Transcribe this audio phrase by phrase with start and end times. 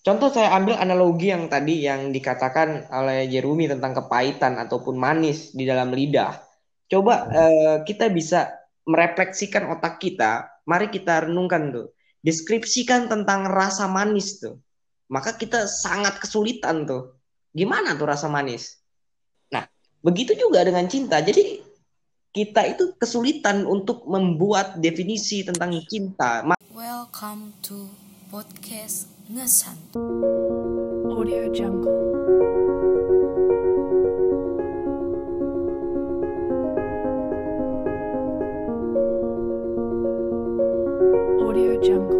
[0.00, 5.68] Contoh saya ambil analogi yang tadi yang dikatakan oleh Jerumi tentang kepahitan ataupun manis di
[5.68, 6.40] dalam lidah.
[6.88, 8.48] Coba eh, kita bisa
[8.88, 10.48] merefleksikan otak kita.
[10.64, 11.92] Mari kita renungkan tuh.
[12.24, 14.56] Deskripsikan tentang rasa manis tuh.
[15.12, 17.20] Maka kita sangat kesulitan tuh.
[17.52, 18.80] Gimana tuh rasa manis?
[19.52, 19.68] Nah,
[20.00, 21.20] begitu juga dengan cinta.
[21.20, 21.60] Jadi
[22.32, 26.40] kita itu kesulitan untuk membuat definisi tentang cinta.
[26.72, 27.92] Welcome to
[28.32, 29.78] podcast Ngesan.
[31.06, 31.86] Audio Jungle.
[41.46, 42.18] Audio Jungle.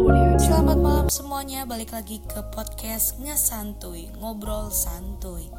[0.00, 5.52] Audio Selamat malam semuanya, balik lagi ke podcast Ngesantuy, ngobrol santuy.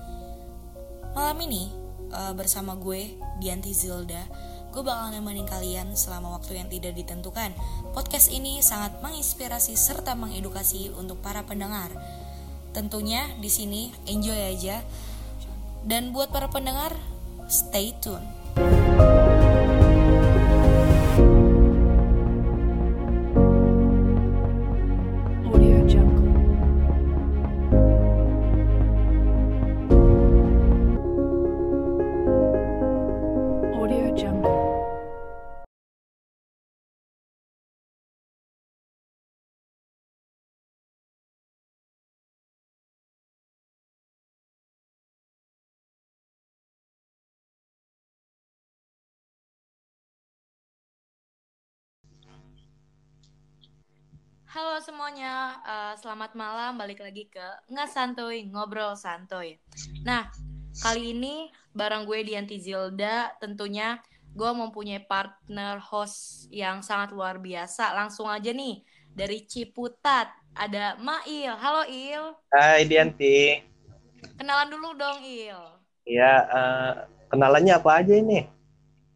[1.13, 1.80] Malam ini
[2.11, 4.27] eh, bersama gue Dianti Zilda,
[4.71, 7.51] gue bakal nemenin kalian selama waktu yang tidak ditentukan.
[7.91, 11.91] Podcast ini sangat menginspirasi serta mengedukasi untuk para pendengar.
[12.71, 14.79] Tentunya di sini enjoy aja.
[15.81, 16.93] Dan buat para pendengar,
[17.49, 18.40] stay tune.
[54.51, 56.75] Halo semuanya, eh, selamat malam.
[56.75, 59.63] Balik lagi ke Ngesantuy, ngobrol santuy.
[60.03, 60.27] Nah,
[60.83, 63.95] kali ini bareng gue Dianti Zilda, tentunya
[64.35, 67.95] gue mempunyai partner host yang sangat luar biasa.
[67.95, 68.83] Langsung aja nih,
[69.15, 71.55] dari Ciputat, ada Mail.
[71.55, 73.55] Halo Il, Hai Dianti.
[74.35, 75.63] kenalan dulu dong Il.
[76.03, 76.93] Ya, eh,
[77.31, 78.43] kenalannya apa aja ini?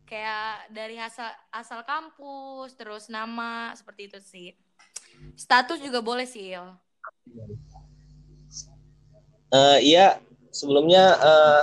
[0.07, 4.55] Kayak dari asal, asal kampus, terus nama, seperti itu sih.
[5.33, 6.67] Status juga boleh sih Il.
[9.49, 10.21] Eh, iya,
[10.53, 11.61] sebelumnya eh,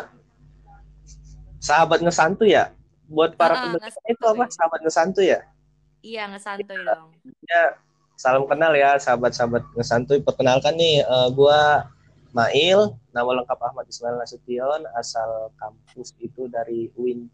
[1.62, 2.74] sahabat ngesantu ya.
[3.06, 4.44] Buat para Ah, pendengar itu apa?
[4.50, 5.44] Sahabat ngesantu ya.
[6.02, 7.14] Iya, ngesantuy dong.
[7.46, 7.78] Ya,
[8.18, 10.18] salam kenal ya sahabat-sahabat ngesantuy.
[10.24, 11.86] Perkenalkan nih, eh, gua
[12.32, 17.28] Mail, nama lengkap Ahmad Ismail Nasution, asal kampus itu dari UIN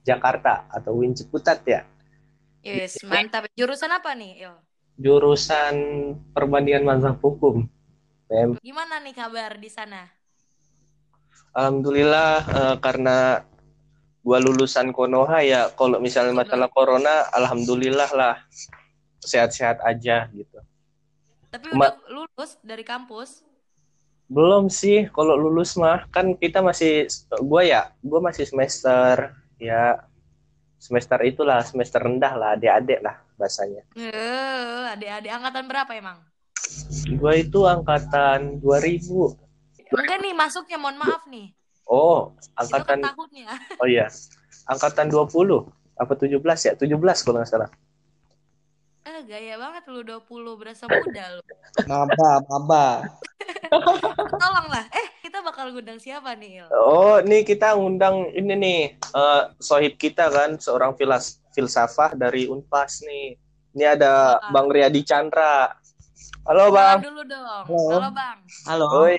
[0.00, 1.84] Jakarta atau UIN Ciputat ya.
[2.64, 3.44] Yes, mantap.
[3.52, 4.56] Jurusan apa nih, Il?
[4.98, 5.74] Jurusan
[6.34, 7.66] perbandingan mazhab hukum.
[8.30, 8.50] PM.
[8.66, 10.00] Gimana nih kabar di sana?
[11.54, 13.16] Alhamdulillah eh, karena
[14.26, 18.34] gua lulusan Konoha ya kalau misalnya masalah corona alhamdulillah lah
[19.22, 20.58] sehat-sehat aja gitu.
[21.52, 23.30] Tapi Ma- udah lulus dari kampus?
[24.34, 26.92] Belum sih kalau lulus mah kan kita masih
[27.44, 30.00] gua ya gua masih semester ya
[30.84, 33.88] semester itulah semester rendah lah adik-adik lah bahasanya.
[33.96, 36.20] Eh, adik-adik angkatan berapa emang?
[37.16, 39.32] Gua itu angkatan 2000.
[39.96, 41.56] Enggak nih masuknya, mohon maaf nih.
[41.88, 43.48] Oh, Itu kan angkatan tahunnya.
[43.80, 44.06] oh iya.
[44.68, 45.24] Angkatan 20
[45.96, 46.36] apa 17
[46.68, 46.72] ya?
[46.76, 47.70] 17 kalau nggak salah.
[49.04, 51.42] Eh, gaya banget lu 20, berasa muda lu.
[51.88, 52.86] Maba, maba.
[54.42, 54.84] Tolong lah.
[54.92, 56.68] Eh, kita bakal ngundang siapa nih, Il?
[56.72, 63.04] Oh, nih kita ngundang ini nih, eh sohib kita kan, seorang filas filsafah dari Unpas
[63.04, 63.36] nih.
[63.74, 65.76] Ini ada Halo, Bang Riyadi Chandra.
[66.46, 67.02] Halo Bang.
[67.02, 67.64] dulu dong.
[67.68, 67.90] Halo.
[67.90, 68.38] Halo, Bang.
[68.66, 68.86] Halo.
[69.06, 69.16] Oi.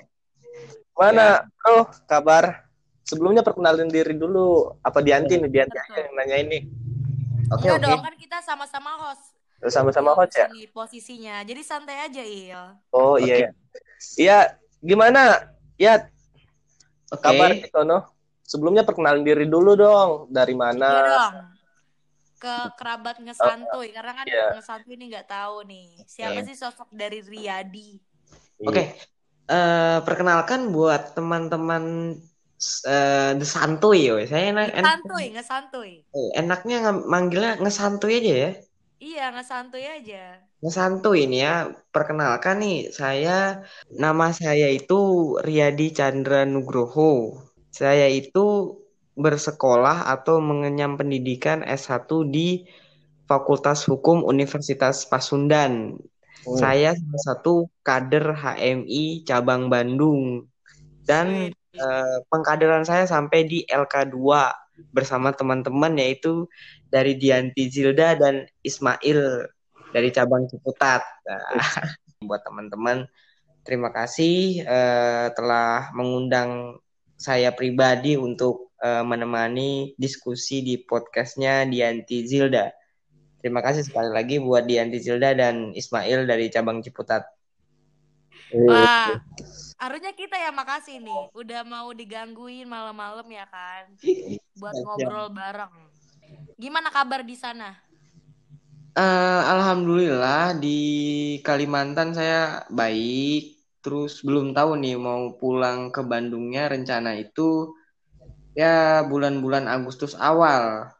[0.96, 1.44] Mana?
[1.60, 2.66] Bro, kabar?
[3.06, 4.80] Sebelumnya perkenalin diri dulu.
[4.80, 5.50] Apa Dianti nih?
[5.52, 6.60] Dianti aja yang nanya ini.
[7.52, 7.86] Oke, Enggak oke.
[7.86, 9.36] dong, kan kita sama-sama host.
[9.68, 10.48] Sama-sama host ya?
[10.72, 11.44] posisinya.
[11.44, 12.64] Jadi santai aja, Il.
[12.96, 13.50] Oh iya ya.
[14.18, 14.38] Iya,
[14.82, 15.52] gimana?
[15.76, 16.08] Ya,
[17.08, 17.22] Oke.
[17.22, 17.98] kabar di sono?
[18.42, 20.10] Sebelumnya perkenalin diri dulu dong.
[20.30, 20.86] Dari mana?
[20.86, 21.34] Iya dong.
[22.36, 24.46] Ke kerabat ngesantuy karena kan Iya.
[24.54, 26.46] ngesantuy ini nggak tahu nih siapa Oke.
[26.46, 27.98] sih sosok dari Riyadi.
[28.62, 28.84] Oke.
[29.46, 32.14] Eh, perkenalkan buat teman-teman
[32.86, 34.18] eh The Santuy yo.
[34.26, 35.92] Saya enak, enak- Ngesantuy, ngesantuy.
[36.02, 38.52] eh, enaknya nge- manggilnya ngesantuy aja ya.
[38.96, 40.40] Iya, ngesantuy aja.
[40.64, 41.68] Ngesantuy ini ya.
[41.92, 47.44] Perkenalkan nih, saya nama saya itu Riyadi Chandra Nugroho.
[47.76, 48.80] Saya itu
[49.16, 52.64] bersekolah atau mengenyam pendidikan S1 di
[53.28, 56.00] Fakultas Hukum Universitas Pasundan.
[56.46, 56.56] Hmm.
[56.56, 60.48] Saya salah satu kader HMI cabang Bandung.
[61.04, 64.18] Dan eh, pengkaderan saya sampai di LK2
[64.92, 66.48] bersama teman-teman yaitu
[66.90, 69.50] dari Dianti Zilda dan Ismail
[69.92, 71.02] dari cabang Ciputat.
[71.26, 71.56] Nah,
[72.28, 73.06] buat teman-teman
[73.66, 76.78] terima kasih eh, telah mengundang
[77.16, 82.70] saya pribadi untuk eh, menemani diskusi di podcastnya Dianti Zilda.
[83.42, 87.26] Terima kasih sekali lagi buat Dianti Zilda dan Ismail dari cabang Ciputat.
[88.54, 89.22] Wah,
[89.82, 93.90] harusnya kita ya makasih nih, udah mau digangguin malam-malam ya kan,
[94.62, 95.85] buat ngobrol bareng.
[96.56, 97.76] Gimana kabar di sana?
[98.96, 100.80] Eh, Alhamdulillah di
[101.44, 103.60] Kalimantan saya baik.
[103.84, 107.76] Terus belum tahu nih mau pulang ke Bandungnya rencana itu
[108.56, 110.96] ya bulan-bulan Agustus awal.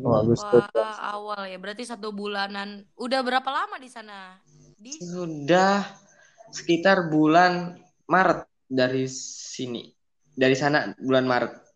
[0.00, 0.64] Oh, Agustus.
[0.72, 2.88] Wah, awal ya, berarti satu bulanan.
[2.96, 4.40] Udah berapa lama di sana?
[4.80, 5.84] Di Sudah
[6.48, 7.76] sekitar bulan
[8.08, 9.92] Maret dari sini.
[10.32, 11.67] Dari sana bulan Maret.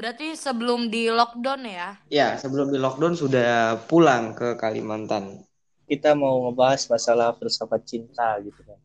[0.00, 1.88] Berarti sebelum di lockdown ya?
[2.18, 5.24] Ya, sebelum di lockdown sudah pulang ke Kalimantan.
[5.90, 8.78] Kita mau ngebahas masalah filsafat cinta gitu kan.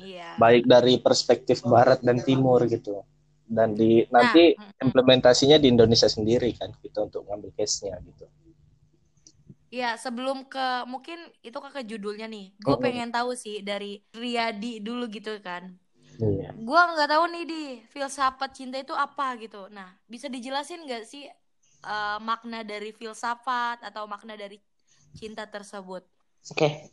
[0.00, 0.30] Iya.
[0.42, 3.04] Baik dari perspektif barat dan timur gitu.
[3.56, 4.72] Dan di nanti mm, mm.
[4.86, 8.26] implementasinya di Indonesia sendiri kan kita untuk ngambil case-nya gitu.
[9.70, 12.46] Iya, sebelum ke mungkin itu ke judulnya nih.
[12.58, 12.84] Gue Mm-mm.
[12.84, 15.78] pengen tahu sih dari Riyadi dulu gitu kan.
[16.20, 16.52] Iya.
[16.52, 19.72] Gue nggak tahu nih di filsafat cinta itu apa gitu.
[19.72, 21.24] Nah, bisa dijelasin nggak sih
[21.80, 24.60] eh, makna dari filsafat atau makna dari
[25.16, 26.04] cinta tersebut?
[26.52, 26.92] Oke.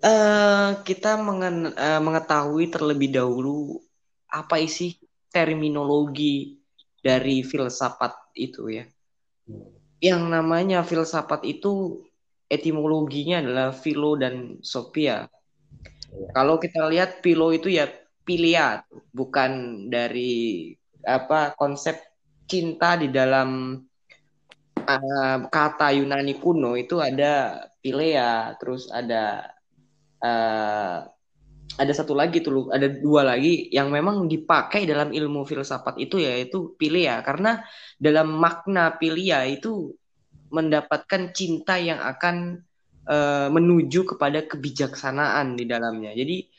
[0.00, 3.82] Eh, kita mengen- eh, mengetahui terlebih dahulu
[4.30, 4.96] apa isi
[5.34, 6.56] terminologi
[7.02, 8.84] dari filsafat itu ya.
[10.00, 12.00] Yang namanya filsafat itu
[12.48, 15.28] etimologinya adalah philo dan sophia.
[16.10, 16.28] Iya.
[16.32, 17.86] Kalau kita lihat philo itu ya
[18.30, 20.70] philia, bukan dari
[21.02, 21.98] apa konsep
[22.46, 23.74] cinta di dalam
[24.78, 29.50] uh, kata Yunani kuno itu ada philea, terus ada
[30.22, 31.10] uh,
[31.74, 36.78] ada satu lagi tuh, ada dua lagi yang memang dipakai dalam ilmu filsafat itu yaitu
[36.78, 37.66] philia karena
[37.98, 39.94] dalam makna philia itu
[40.50, 42.66] mendapatkan cinta yang akan
[43.06, 46.10] uh, menuju kepada kebijaksanaan di dalamnya.
[46.14, 46.50] Jadi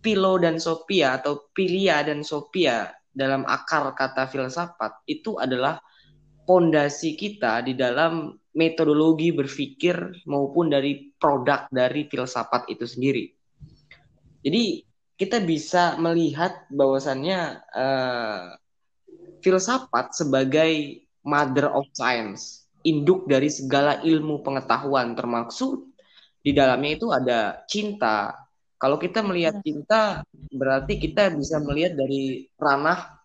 [0.00, 5.80] Philo dan Sophia atau Philia dan Sophia dalam akar kata filsafat itu adalah
[6.48, 13.24] pondasi kita di dalam metodologi berpikir maupun dari produk dari filsafat itu sendiri.
[14.40, 14.82] Jadi
[15.20, 18.56] kita bisa melihat bahwasannya uh,
[19.44, 25.92] filsafat sebagai mother of science, induk dari segala ilmu pengetahuan termasuk
[26.40, 28.32] di dalamnya itu ada cinta.
[28.80, 33.20] Kalau kita melihat cinta berarti kita bisa melihat dari ranah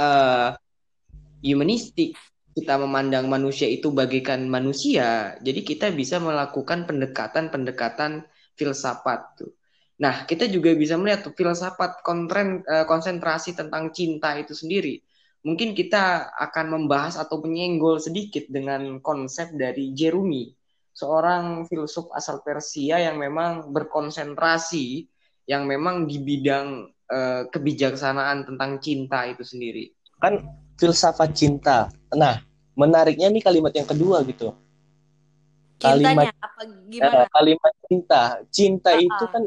[0.00, 0.56] uh,
[1.44, 2.16] humanistik.
[2.56, 8.26] Kita memandang manusia itu bagaikan manusia, jadi kita bisa melakukan pendekatan-pendekatan
[8.58, 9.54] filsafat tuh.
[10.02, 14.98] Nah, kita juga bisa melihat tuh filsafat kontren, uh, konsentrasi tentang cinta itu sendiri.
[15.46, 20.50] Mungkin kita akan membahas atau menyenggol sedikit dengan konsep dari Jerumi,
[20.98, 25.06] seorang filsuf asal Persia yang memang berkonsentrasi,
[25.46, 29.94] yang memang di bidang uh, kebijaksanaan tentang cinta itu sendiri.
[30.18, 30.42] Kan
[30.74, 31.86] filsafat cinta.
[32.10, 32.42] Nah,
[32.74, 34.50] menariknya nih kalimat yang kedua gitu.
[35.78, 37.14] Cintanya Kalimat apa gimana?
[37.22, 38.22] eh, kalimat cinta.
[38.50, 39.42] Cinta Ah, itu kan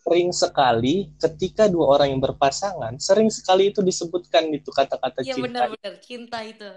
[0.00, 5.68] sering sekali ketika dua orang yang berpasangan, sering sekali itu disebutkan itu kata-kata Iya cinta.
[5.68, 6.68] benar-benar cinta itu.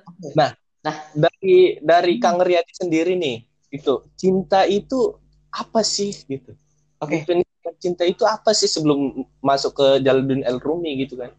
[1.15, 5.17] Dari dari Kang Riyadi sendiri nih, itu cinta itu
[5.51, 6.55] apa sih gitu?
[7.03, 7.24] Oke.
[7.24, 7.47] Definisi
[7.77, 11.31] cinta itu apa sih sebelum masuk ke Jalaluddin El Rumi gitu kan?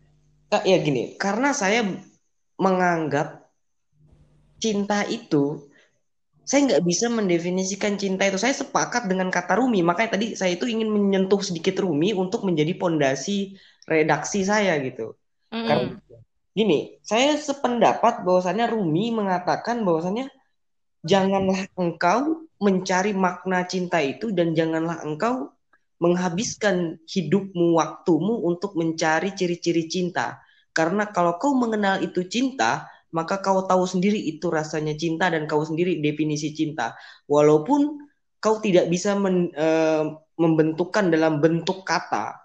[0.48, 1.84] Kak, ya gini, karena saya
[2.56, 3.48] menganggap
[4.58, 5.68] cinta itu,
[6.48, 8.40] saya nggak bisa mendefinisikan cinta itu.
[8.40, 12.72] Saya sepakat dengan kata Rumi, makanya tadi saya itu ingin menyentuh sedikit Rumi untuk menjadi
[12.80, 15.16] pondasi redaksi saya gitu.
[15.52, 15.68] Mm-mm.
[15.68, 15.92] Karena
[16.56, 20.32] gini, saya sependapat bahwasannya Rumi mengatakan bahwasannya
[21.04, 25.54] janganlah engkau mencari makna cinta itu dan janganlah engkau
[25.98, 30.38] menghabiskan hidupmu, waktumu untuk mencari ciri-ciri cinta.
[30.70, 35.62] Karena kalau kau mengenal itu cinta, maka kau tahu sendiri itu rasanya cinta dan kau
[35.66, 36.94] sendiri definisi cinta.
[37.26, 37.98] Walaupun
[38.38, 40.04] kau tidak bisa men- eh,
[40.38, 42.38] membentukkan dalam bentuk kata.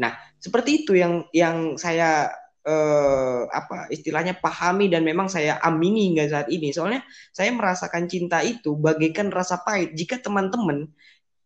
[0.00, 2.32] Nah, seperti itu yang yang saya
[2.70, 6.70] eh, apa istilahnya pahami dan memang saya amini hingga saat ini.
[6.70, 7.02] Soalnya
[7.34, 9.90] saya merasakan cinta itu bagaikan rasa pahit.
[9.98, 10.86] Jika teman-teman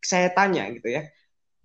[0.04, 1.02] saya tanya gitu ya,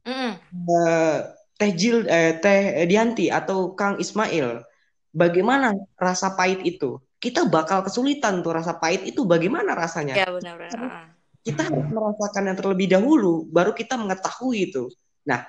[0.07, 0.31] Mm-mm.
[0.47, 1.19] eh,
[1.59, 4.63] Teh Jil, eh, Teh Dianti atau Kang Ismail,
[5.11, 7.03] bagaimana rasa pahit itu?
[7.19, 10.15] Kita bakal kesulitan tuh rasa pahit itu bagaimana rasanya?
[10.15, 10.79] Ya benar-benar.
[10.79, 11.07] Ah.
[11.43, 14.87] Kita harus merasakan yang terlebih dahulu, baru kita mengetahui itu.
[15.27, 15.43] Nah,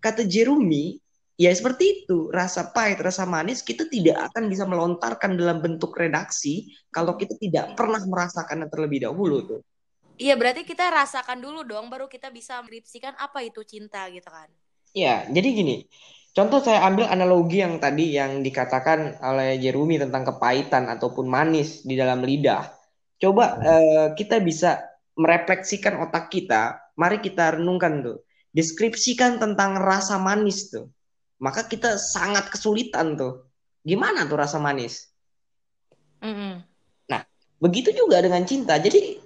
[0.00, 0.96] kata Jerumi,
[1.40, 2.28] ya seperti itu.
[2.28, 7.72] Rasa pahit, rasa manis, kita tidak akan bisa melontarkan dalam bentuk redaksi kalau kita tidak
[7.72, 9.60] pernah merasakan yang terlebih dahulu tuh.
[10.20, 14.52] Iya berarti kita rasakan dulu dong, baru kita bisa mendeskripsikan apa itu cinta gitu kan?
[14.92, 15.88] Ya, jadi gini.
[16.36, 21.96] Contoh saya ambil analogi yang tadi yang dikatakan oleh Jerumi tentang kepahitan ataupun manis di
[21.96, 22.68] dalam lidah.
[23.16, 24.84] Coba eh, kita bisa
[25.16, 26.92] merefleksikan otak kita.
[27.00, 28.22] Mari kita renungkan tuh.
[28.52, 30.92] Deskripsikan tentang rasa manis tuh.
[31.40, 33.48] Maka kita sangat kesulitan tuh.
[33.80, 35.08] Gimana tuh rasa manis?
[36.20, 36.60] Mm-mm.
[37.08, 37.22] Nah,
[37.56, 38.76] begitu juga dengan cinta.
[38.76, 39.16] Jadi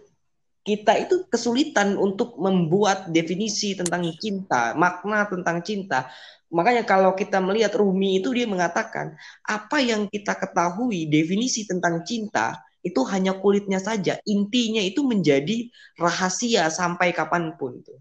[0.65, 6.09] kita itu kesulitan untuk membuat definisi tentang cinta, makna tentang cinta.
[6.49, 9.13] Makanya kalau kita melihat Rumi itu dia mengatakan
[9.45, 14.17] apa yang kita ketahui definisi tentang cinta itu hanya kulitnya saja.
[14.25, 15.69] Intinya itu menjadi
[16.01, 18.01] rahasia sampai kapan pun tuh.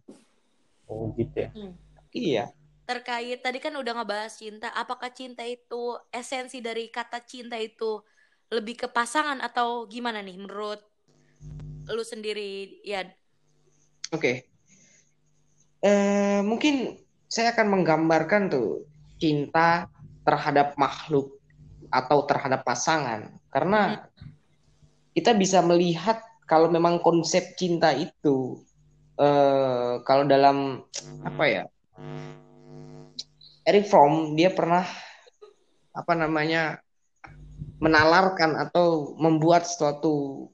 [0.87, 1.49] Oh gitu ya.
[2.13, 2.43] Iya.
[2.83, 8.03] Terkait tadi kan udah ngebahas cinta, apakah cinta itu esensi dari kata cinta itu
[8.51, 10.83] lebih ke pasangan atau gimana nih menurut
[11.87, 13.07] lu sendiri ya?
[14.11, 14.45] Oke.
[15.83, 16.95] Eh, mungkin
[17.27, 18.87] saya akan menggambarkan tuh
[19.19, 19.87] cinta
[20.23, 21.39] terhadap makhluk
[21.91, 24.07] atau terhadap pasangan karena
[25.11, 28.63] kita bisa melihat kalau memang konsep cinta itu
[29.19, 30.83] eh, kalau dalam
[31.23, 31.63] apa ya
[33.63, 34.83] Eric Fromm dia pernah
[35.95, 36.83] apa namanya
[37.79, 40.47] menalarkan atau membuat suatu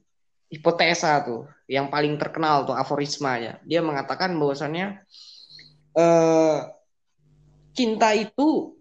[0.50, 3.62] hipotesa tuh yang paling terkenal tuh aforismanya.
[3.66, 5.02] Dia mengatakan bahwasannya
[5.98, 6.58] eh,
[7.74, 8.78] cinta itu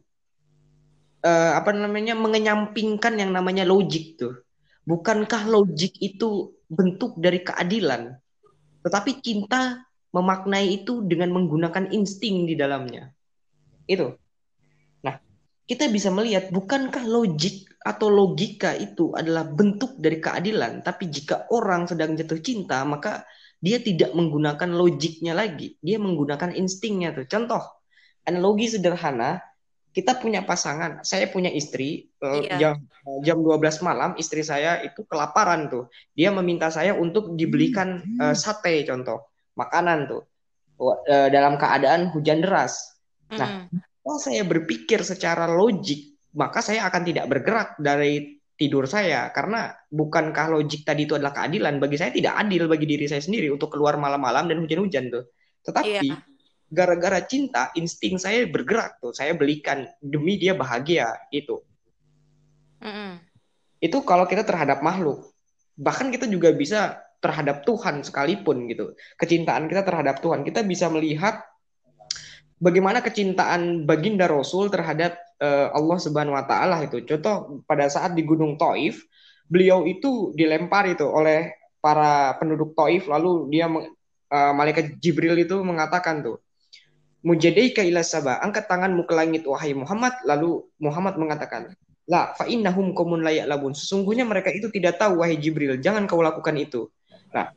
[1.25, 4.45] eh, apa namanya mengenyampingkan yang namanya logik tuh.
[4.89, 8.17] Bukankah logik itu bentuk dari keadilan?
[8.81, 9.85] Tetapi cinta
[10.17, 13.13] memaknai itu dengan menggunakan insting di dalamnya.
[13.88, 14.14] Itu.
[15.00, 15.16] Nah,
[15.64, 21.88] kita bisa melihat bukankah logik atau logika itu adalah bentuk dari keadilan, tapi jika orang
[21.88, 23.25] sedang jatuh cinta, maka
[23.59, 27.26] dia tidak menggunakan logiknya lagi, dia menggunakan instingnya tuh.
[27.26, 27.64] Contoh,
[28.28, 29.40] analogi sederhana,
[29.90, 32.57] kita punya pasangan, saya punya istri, eh, Iya.
[32.61, 32.75] jam
[33.25, 35.88] jam 12 malam istri saya itu kelaparan tuh.
[36.12, 40.23] Dia meminta saya untuk dibelikan eh, sate contoh, makanan tuh.
[41.09, 42.98] Eh, dalam keadaan hujan deras.
[43.37, 43.69] Nah,
[44.01, 50.51] kalau saya berpikir secara logik, maka saya akan tidak bergerak dari tidur saya karena bukankah
[50.51, 53.95] logik tadi itu adalah keadilan bagi saya tidak adil bagi diri saya sendiri untuk keluar
[53.95, 55.25] malam-malam dan hujan-hujan tuh.
[55.63, 56.19] Tetapi Iya.
[56.69, 59.15] gara-gara cinta, insting saya bergerak tuh.
[59.15, 61.63] Saya belikan demi dia bahagia itu.
[62.83, 63.23] Mm-mm.
[63.79, 65.31] Itu kalau kita terhadap makhluk.
[65.79, 68.95] Bahkan kita juga bisa terhadap Tuhan sekalipun gitu.
[69.15, 70.43] Kecintaan kita terhadap Tuhan.
[70.43, 71.47] Kita bisa melihat
[72.59, 77.03] bagaimana kecintaan baginda Rasul terhadap eh, Allah Subhanahu wa taala itu.
[77.07, 79.07] Contoh pada saat di Gunung Taif,
[79.49, 86.21] beliau itu dilempar itu oleh para penduduk Taif lalu dia eh, malaikat Jibril itu mengatakan
[86.21, 86.43] tuh
[87.19, 90.15] Mujadaika ila saba, angkat tanganmu ke langit wahai Muhammad.
[90.23, 91.75] Lalu Muhammad mengatakan,
[92.07, 93.75] La fa innahum qaumun la ya'lamun.
[93.75, 96.88] Sesungguhnya mereka itu tidak tahu wahai Jibril, jangan kau lakukan itu.
[97.35, 97.50] Nah,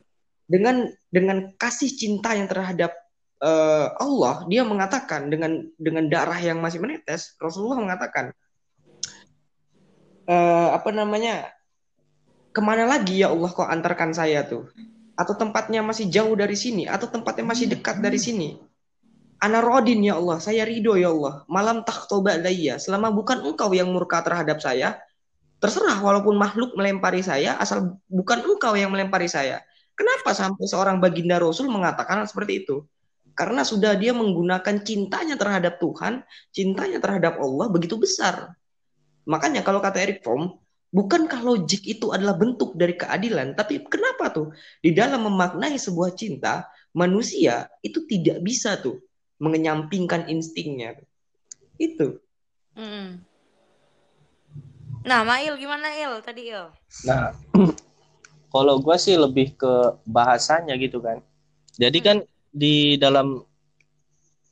[0.44, 2.92] dengan dengan kasih cinta yang terhadap
[3.42, 8.30] eh, Allah, dia mengatakan dengan dengan darah yang masih menetes, Rasulullah mengatakan
[10.30, 11.50] eh, apa namanya?
[12.52, 14.68] Ke mana lagi ya Allah kau antarkan saya tuh?
[15.16, 16.84] Atau tempatnya masih jauh dari sini?
[16.84, 18.60] Atau tempatnya masih dekat dari sini?
[19.42, 21.42] Ana rodin ya Allah, saya ridho ya Allah.
[21.48, 25.00] Malam takhtoba layya, selama bukan engkau yang murka terhadap saya,
[25.58, 29.64] terserah walaupun makhluk melempari saya, asal bukan engkau yang melempari saya.
[29.98, 32.86] Kenapa sampai seorang baginda Rasul mengatakan seperti itu?
[33.42, 36.22] Karena sudah dia menggunakan cintanya terhadap Tuhan,
[36.54, 38.54] cintanya terhadap Allah begitu besar.
[39.26, 40.62] Makanya kalau kata Eric Fromm,
[40.94, 43.58] bukankah logik itu adalah bentuk dari keadilan?
[43.58, 44.54] Tapi kenapa tuh?
[44.78, 49.02] Di dalam memaknai sebuah cinta, manusia itu tidak bisa tuh
[49.42, 51.02] mengenyampingkan instingnya.
[51.82, 52.22] Itu.
[52.78, 53.26] Mm-mm.
[55.02, 56.70] Nah, Mail gimana Il tadi Il?
[57.02, 57.34] Nah,
[58.54, 61.18] kalau gue sih lebih ke bahasanya gitu kan.
[61.74, 62.22] Jadi kan
[62.52, 63.40] di dalam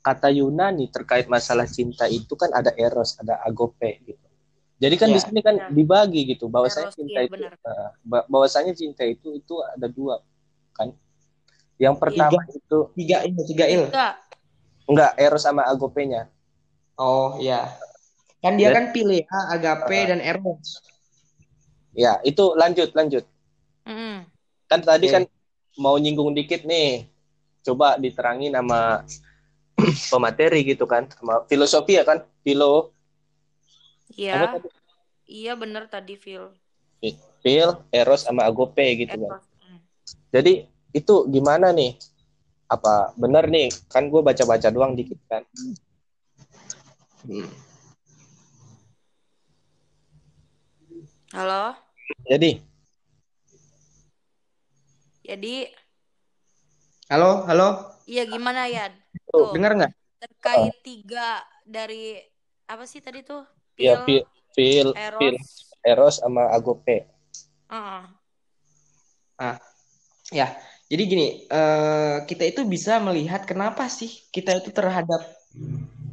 [0.01, 4.27] kata Yunani terkait masalah cinta itu kan ada eros, ada agope gitu.
[4.81, 5.15] Jadi kan Ya.
[5.15, 5.69] di sini kan Ya.
[5.69, 7.37] dibagi gitu bahwasanya Eros, cinta iya, itu
[8.01, 10.25] ba- bahwasanya cinta itu itu ada dua
[10.73, 10.97] kan.
[11.77, 13.85] Yang pertama itu Tiga il, tiga il.
[13.93, 14.15] Enggak.
[14.89, 16.33] enggak eros sama agopenya.
[16.97, 17.69] Oh ya.
[18.41, 19.21] Kan dia Dan- kan pilih
[19.53, 20.05] agape Ah.
[20.17, 20.81] dan eros.
[21.93, 23.29] Ya, itu lanjut lanjut.
[23.85, 24.25] Mm-mm.
[24.65, 25.13] Kan tadi Oke.
[25.13, 25.23] kan
[25.77, 27.05] mau nyinggung dikit nih.
[27.61, 29.05] Coba diterangin sama
[30.13, 32.93] pemateri gitu kan, sama filosofi ya kan, filo.
[34.17, 34.59] Iya,
[35.25, 36.51] iya bener tadi Phil.
[37.41, 39.41] Fil, eros sama agope gitu kan.
[39.41, 39.47] Eros.
[39.65, 39.81] Mm.
[40.35, 40.53] Jadi
[40.93, 41.97] itu gimana nih?
[42.71, 43.73] Apa bener nih?
[43.89, 45.43] Kan gue baca-baca doang dikit kan.
[47.25, 47.49] Hmm.
[51.31, 51.79] Halo,
[52.27, 52.59] Jadi
[55.23, 55.71] jadi
[57.11, 57.91] Halo, halo.
[58.07, 58.87] iya gimana ya?
[59.35, 59.93] Tuh, Dengar nggak?
[60.23, 62.23] terkait tiga dari
[62.71, 63.43] apa sih tadi tuh?
[63.75, 64.23] ya Phil,
[64.55, 65.75] fil, fil, fil, Eros.
[65.83, 66.97] eros sama agope.
[67.71, 68.03] Heeh.
[70.31, 70.55] Ya,
[70.87, 75.21] jadi gini, eh, kita itu bisa melihat kenapa sih kita itu terhadap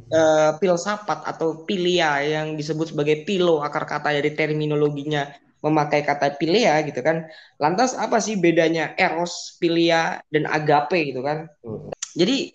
[0.08, 5.28] eh, filsafat atau pilia yang disebut sebagai pilo akar kata dari terminologinya
[5.64, 7.26] memakai kata pilia gitu kan.
[7.58, 11.50] Lantas apa sih bedanya eros, pilia dan agape gitu kan?
[11.62, 11.90] Hmm.
[12.14, 12.54] Jadi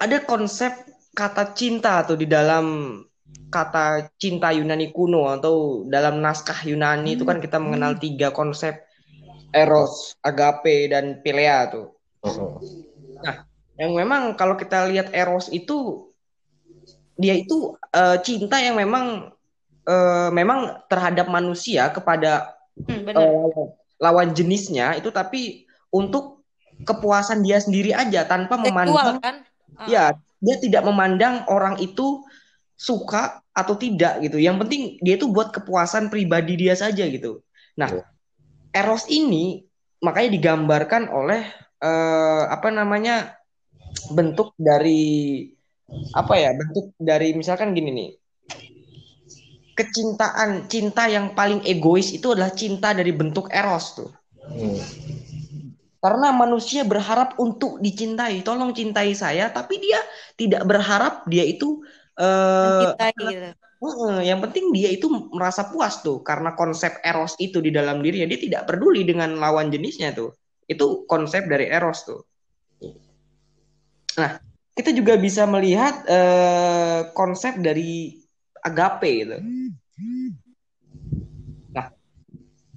[0.00, 0.72] ada konsep
[1.14, 2.98] kata cinta tuh di dalam
[3.48, 8.82] kata cinta Yunani kuno atau dalam naskah Yunani itu kan kita mengenal tiga konsep
[9.54, 11.94] eros, agape dan philia tuh.
[13.78, 16.10] Yang memang kalau kita lihat eros itu
[17.14, 19.33] dia itu eh, cinta yang memang
[19.84, 23.22] eh, memang terhadap manusia kepada Hmm, bener.
[23.22, 23.64] eh,
[24.02, 25.62] lawan jenisnya itu tapi
[25.94, 26.42] untuk
[26.82, 29.36] kepuasan dia sendiri aja tanpa Seksual memandang kan?
[29.78, 29.88] Heeh.
[29.94, 30.04] ya
[30.42, 32.26] dia tidak memandang orang itu
[32.74, 34.42] suka atau tidak gitu.
[34.42, 37.40] Yang penting dia itu buat kepuasan pribadi dia saja gitu.
[37.78, 38.04] Nah, Iya.
[38.74, 39.62] eros ini
[40.02, 41.46] makanya digambarkan oleh
[41.78, 43.38] eh, apa namanya
[44.10, 45.46] bentuk dari
[46.10, 48.10] apa ya bentuk dari misalkan gini nih
[49.74, 54.10] kecintaan cinta yang paling egois itu adalah cinta dari bentuk eros tuh.
[54.44, 54.76] Hmm.
[56.04, 58.44] karena manusia berharap untuk dicintai.
[58.44, 59.96] Tolong cintai saya tapi dia
[60.36, 61.80] tidak berharap dia itu
[62.14, 63.50] Mencintai gitu.
[63.84, 66.22] Heeh, yang penting dia itu merasa puas tuh.
[66.22, 70.32] Karena konsep eros itu di dalam dirinya dia tidak peduli dengan lawan jenisnya tuh.
[70.64, 72.20] Itu konsep dari eros tuh.
[74.16, 74.38] Nah
[74.74, 78.18] kita juga bisa melihat eh, konsep dari
[78.64, 79.36] agape gitu.
[79.38, 79.63] nah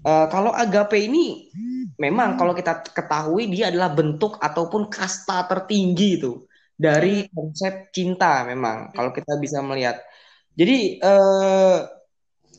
[0.06, 1.50] eh, kalau agape ini
[1.98, 6.46] memang kalau kita ketahui dia adalah bentuk ataupun kasta tertinggi itu
[6.78, 9.98] dari konsep cinta memang kalau kita bisa melihat
[10.58, 11.78] jadi eh,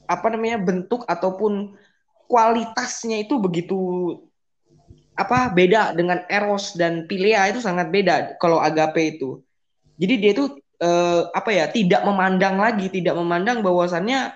[0.08, 1.76] apa namanya bentuk ataupun
[2.28, 3.76] kualitasnya itu begitu
[5.18, 9.42] apa beda dengan eros dan philia itu sangat beda kalau agape itu.
[9.98, 10.44] Jadi dia itu
[10.78, 14.30] eh, apa ya tidak memandang lagi, tidak memandang bahwasannya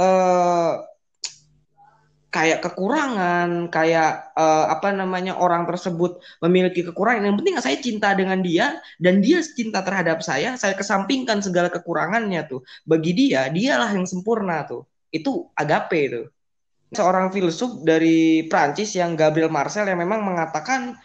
[0.00, 0.72] eh,
[2.32, 7.28] kayak kekurangan, kayak eh, apa namanya orang tersebut memiliki kekurangan.
[7.28, 12.48] Yang penting saya cinta dengan dia dan dia cinta terhadap saya, saya kesampingkan segala kekurangannya
[12.48, 12.64] tuh.
[12.88, 14.88] Bagi dia, dialah yang sempurna tuh.
[15.12, 16.26] Itu agape tuh.
[16.92, 20.96] Seorang filsuf dari Prancis yang Gabriel Marcel yang memang mengatakan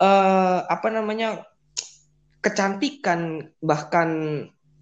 [0.00, 1.44] eh, apa namanya
[2.40, 4.08] kecantikan bahkan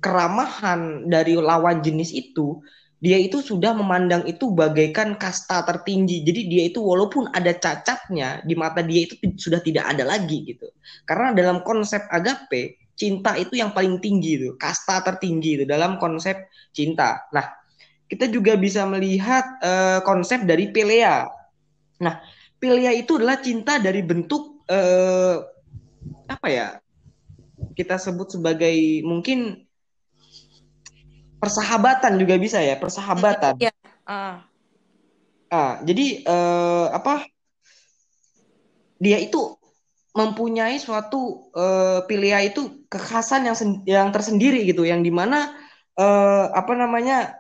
[0.01, 2.63] keramahan dari lawan jenis itu
[3.01, 6.21] dia itu sudah memandang itu bagaikan kasta tertinggi.
[6.21, 10.69] Jadi dia itu walaupun ada cacatnya di mata dia itu sudah tidak ada lagi gitu.
[11.09, 16.37] Karena dalam konsep agape, cinta itu yang paling tinggi itu, kasta tertinggi itu dalam konsep
[16.77, 17.25] cinta.
[17.33, 17.49] Nah,
[18.05, 21.25] kita juga bisa melihat eh, konsep dari philia.
[22.05, 22.21] Nah,
[22.61, 25.41] philia itu adalah cinta dari bentuk eh,
[26.29, 26.77] apa ya?
[27.73, 29.70] Kita sebut sebagai mungkin
[31.41, 33.57] persahabatan juga bisa ya, persahabatan.
[34.05, 34.45] Ah.
[35.51, 37.27] Ah, jadi eh, apa?
[39.01, 39.59] Dia itu
[40.15, 43.57] mempunyai suatu eh, pilia itu kekhasan yang
[43.89, 45.51] yang tersendiri gitu, yang di mana
[45.99, 47.35] eh, apa namanya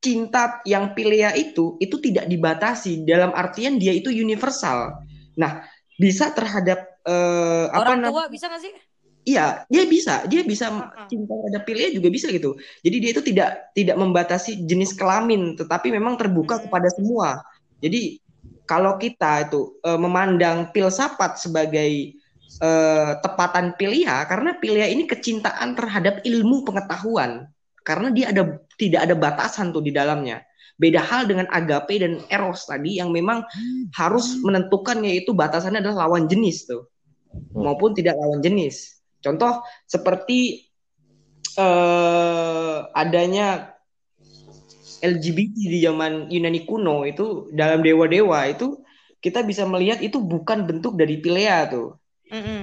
[0.00, 5.00] cinta yang pilia itu itu tidak dibatasi dalam artian dia itu universal.
[5.38, 5.64] Nah,
[5.96, 8.12] bisa terhadap apa Orang namanya?
[8.12, 8.72] tua bisa gak sih?
[9.20, 10.72] Iya, dia bisa, dia bisa
[11.04, 12.56] cinta terhadap pilia juga bisa gitu.
[12.80, 16.64] Jadi dia itu tidak tidak membatasi jenis kelamin, tetapi memang terbuka Hmm.
[16.68, 17.44] kepada semua.
[17.84, 18.16] Jadi
[18.64, 22.16] kalau kita itu eh, memandang filsafat sebagai
[22.60, 27.44] eh, tepatan pilia, karena pilia ini kecintaan terhadap ilmu pengetahuan,
[27.84, 30.40] karena dia ada tidak ada batasan tuh di dalamnya.
[30.80, 33.44] Beda hal dengan agape dan eros tadi yang memang
[34.00, 36.88] harus menentukan yaitu batasannya adalah lawan jenis tuh,
[37.52, 38.99] maupun tidak lawan jenis.
[39.20, 40.68] Contoh seperti
[41.60, 43.74] eh adanya
[45.00, 48.84] LGBT di zaman Yunani kuno itu dalam dewa-dewa itu
[49.20, 51.96] kita bisa melihat itu bukan bentuk dari Pilea tuh.
[52.32, 52.60] Mm-mm.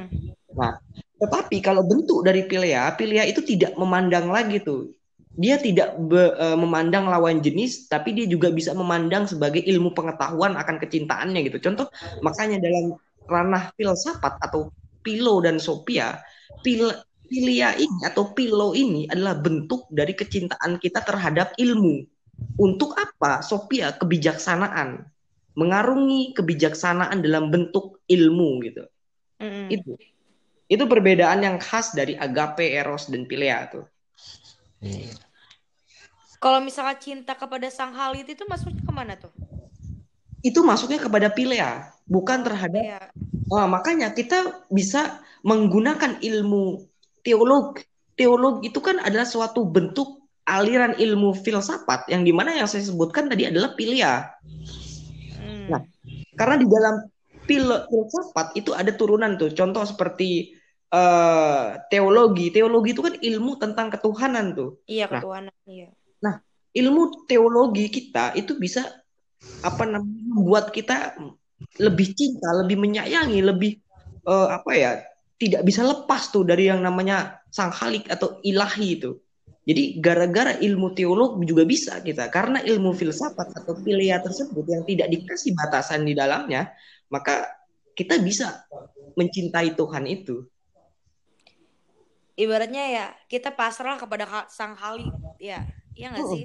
[0.57, 0.73] Nah,
[1.21, 4.93] tetapi kalau bentuk dari Pilea, Pilea itu tidak memandang lagi tuh.
[5.37, 10.57] Dia tidak be- eh, memandang lawan jenis, tapi dia juga bisa memandang sebagai ilmu pengetahuan
[10.57, 11.61] akan kecintaannya gitu.
[11.61, 11.93] Contoh,
[12.25, 12.97] makanya dalam
[13.29, 14.73] ranah filsafat atau
[15.05, 16.17] Pilo dan Sophia,
[16.61, 16.93] pil
[17.27, 22.07] Pilia ini atau Pilo ini adalah bentuk dari kecintaan kita terhadap ilmu.
[22.55, 23.43] Untuk apa?
[23.43, 25.03] Sophia kebijaksanaan,
[25.59, 28.83] mengarungi kebijaksanaan dalam bentuk ilmu gitu.
[29.43, 29.67] Mm-mm.
[29.67, 29.99] Itu.
[30.71, 33.85] Itu perbedaan yang khas dari agape, eros dan philia tuh.
[36.37, 39.33] Kalau misalnya cinta kepada sang halit itu masuknya ke mana tuh?
[40.47, 43.01] Itu masuknya kepada philia, bukan terhadap Iya.
[43.51, 46.87] Nah, makanya kita bisa menggunakan ilmu
[47.19, 47.83] teolog.
[48.15, 53.27] Teolog itu kan adalah suatu bentuk aliran ilmu filsafat yang di mana yang saya sebutkan
[53.27, 54.31] tadi adalah philia.
[55.35, 55.67] Hmm.
[55.67, 55.81] Nah,
[56.39, 56.95] Karena di dalam
[57.43, 59.51] pil- filsafat itu ada turunan tuh.
[59.51, 60.55] Contoh seperti
[60.87, 62.47] eh, teologi.
[62.55, 64.79] Teologi itu kan ilmu tentang ketuhanan tuh.
[64.87, 65.19] Iya Nah.
[65.19, 65.55] ketuhanan.
[65.67, 65.91] Iya.
[66.77, 68.85] Ilmu teologi kita itu bisa
[69.61, 71.17] apa namanya membuat kita
[71.81, 73.81] lebih cinta, lebih menyayangi, lebih
[74.25, 74.91] eh, apa ya?
[75.37, 79.21] Tidak bisa lepas tuh dari yang namanya sang halik atau ilahi itu.
[79.67, 85.11] Jadi gara-gara ilmu teolog juga bisa kita karena ilmu filsafat atau philia tersebut yang tidak
[85.11, 86.71] dikasih batasan di dalamnya,
[87.11, 87.51] maka
[87.91, 88.63] kita bisa
[89.19, 90.47] mencintai Tuhan itu.
[92.37, 95.11] Ibaratnya ya kita pasrah kepada sang halit.
[95.41, 95.67] Ya.
[95.97, 96.43] Iya nggak sih?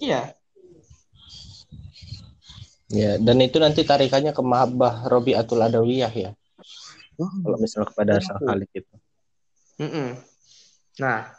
[0.00, 0.32] Iya,
[2.86, 6.30] Ya, dan itu nanti tarikannya ke Mahabbah Robi Atul Adawiyah ya.
[7.18, 8.94] Kalau misalnya kepada sang Khalik itu.
[9.82, 10.14] Mm-mm.
[11.02, 11.34] Nah,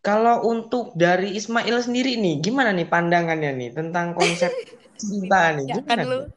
[0.00, 4.50] kalau untuk dari Ismail sendiri nih, gimana nih pandangannya nih tentang konsep
[5.00, 5.66] cinta nih?
[5.68, 6.20] Ya Gimana kan lu.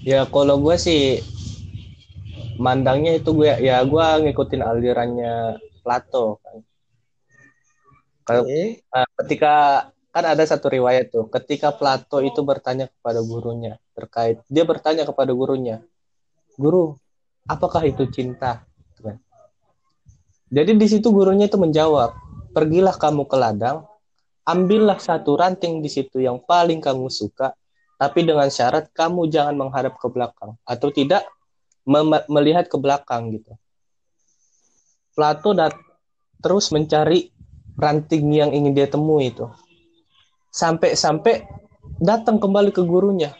[0.00, 1.20] Ya kalau gue sih
[2.56, 6.64] mandangnya itu gue ya gue ngikutin alirannya Plato kan.
[8.24, 8.80] Kalau Oke.
[8.80, 9.54] eh, ketika
[10.10, 15.30] kan ada satu riwayat tuh, ketika Plato itu bertanya kepada gurunya terkait dia bertanya kepada
[15.30, 15.82] gurunya,
[16.58, 16.98] guru,
[17.46, 18.66] apakah itu cinta?
[18.90, 19.16] Gitu kan.
[20.50, 22.10] Jadi di situ gurunya itu menjawab,
[22.50, 23.86] pergilah kamu ke ladang,
[24.42, 27.54] ambillah satu ranting di situ yang paling kamu suka,
[27.94, 31.22] tapi dengan syarat kamu jangan menghadap ke belakang atau tidak
[32.26, 33.54] melihat ke belakang gitu.
[35.14, 35.76] Plato dat
[36.40, 37.28] terus mencari
[37.76, 39.46] ranting yang ingin dia temui itu.
[40.50, 41.46] Sampai-sampai
[42.02, 43.34] datang kembali ke gurunya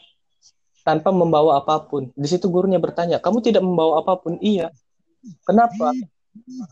[0.86, 2.08] tanpa membawa apa pun.
[2.14, 4.70] Di situ gurunya bertanya, "Kamu tidak membawa apa pun?" "Iya."
[5.44, 5.92] "Kenapa?"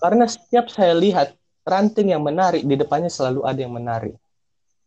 [0.00, 1.34] "Karena setiap saya lihat
[1.66, 4.14] ranting yang menarik di depannya selalu ada yang menarik."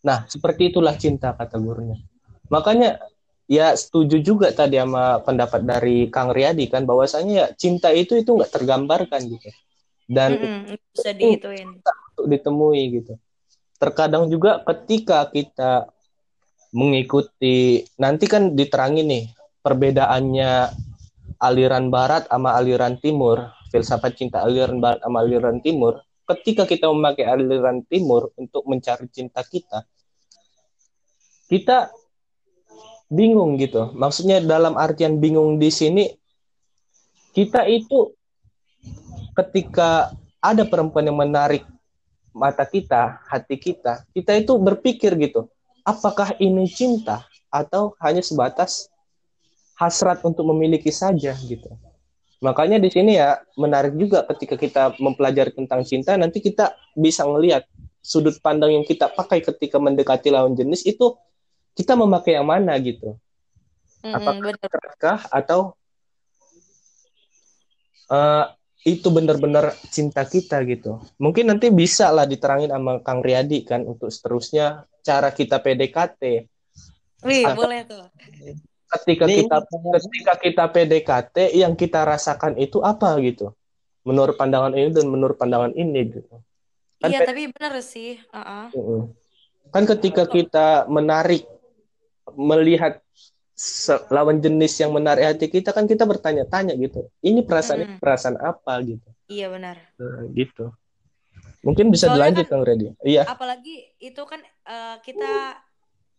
[0.02, 2.02] Nah, seperti itulah cinta kata gurunya.
[2.50, 2.98] Makanya
[3.46, 8.34] ya setuju juga tadi sama pendapat dari Kang Riyadi kan bahwasanya ya cinta itu itu
[8.34, 9.50] nggak tergambarkan gitu.
[10.10, 10.76] Dan Mm-mm.
[10.92, 11.80] Bisa dihituin.
[11.80, 13.14] untuk ditemui gitu.
[13.82, 15.89] Terkadang juga ketika kita
[16.70, 19.26] mengikuti nanti kan diterangin nih
[19.65, 20.70] perbedaannya
[21.41, 26.06] aliran barat sama aliran timur, filsafat cinta aliran barat sama aliran timur.
[26.30, 29.84] Ketika kita memakai aliran timur untuk mencari cinta kita,
[31.50, 31.89] kita
[33.12, 33.91] bingung gitu.
[33.98, 36.06] Maksudnya dalam artian bingung di sini
[37.34, 38.13] kita itu
[39.36, 41.67] ketika ada perempuan yang menarik
[42.32, 45.52] mata kita, hati kita, kita itu berpikir gitu,
[45.84, 48.88] apakah ini cinta atau hanya sebatas
[49.76, 51.67] hasrat untuk memiliki saja gitu.
[52.41, 57.67] Makanya di sini ya menarik juga ketika kita mempelajari tentang cinta, nanti kita bisa melihat
[58.02, 61.13] sudut pandang yang kita pakai ketika mendekati lawan jenis itu
[61.78, 63.13] kita memakai yang mana gitu.
[64.02, 65.78] Mm-mm, Apakah atau
[68.10, 68.46] eh,
[68.82, 70.98] itu benar-benar cinta kita gitu.
[71.22, 76.22] Mungkin nanti bisa lah diterangin sama Kang Riyadi kan untuk seterusnya cara kita PDKT.
[77.22, 78.06] Wih, boleh tuh.
[78.91, 83.54] Ketika Nih, kita ketika kita PDKT yang kita rasakan itu apa gitu.
[84.02, 86.41] Menurut pandangan ini dan menurut pandangan ini gitu.
[86.98, 88.17] Kan Iya, tapi bener sih.
[88.34, 88.74] Uh-uh.
[88.74, 89.02] Mm-mm.
[89.70, 91.46] Kan ketika kita menarik
[92.34, 93.00] melihat
[94.10, 97.06] lawan jenis yang menarik hati kita kan kita bertanya-tanya gitu.
[97.21, 98.00] Ini perasaan Mm-mm.
[98.02, 99.10] perasaan apa gitu.
[99.30, 99.78] Iya benar.
[100.02, 100.74] Nah, gitu.
[101.62, 102.86] Mungkin bisa Soalnya dilanjut Kang Redi.
[103.06, 103.30] Iya.
[103.30, 105.62] Apalagi itu kan eh, kita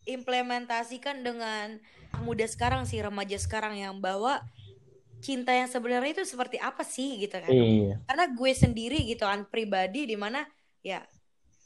[0.07, 1.83] implementasikan dengan
[2.23, 4.43] muda sekarang sih, remaja sekarang yang bawa
[5.23, 7.51] cinta yang sebenarnya itu seperti apa sih gitu kan.
[7.51, 8.03] Iya.
[8.07, 10.47] Karena gue sendiri gitu kan pribadi di mana
[10.83, 11.03] ya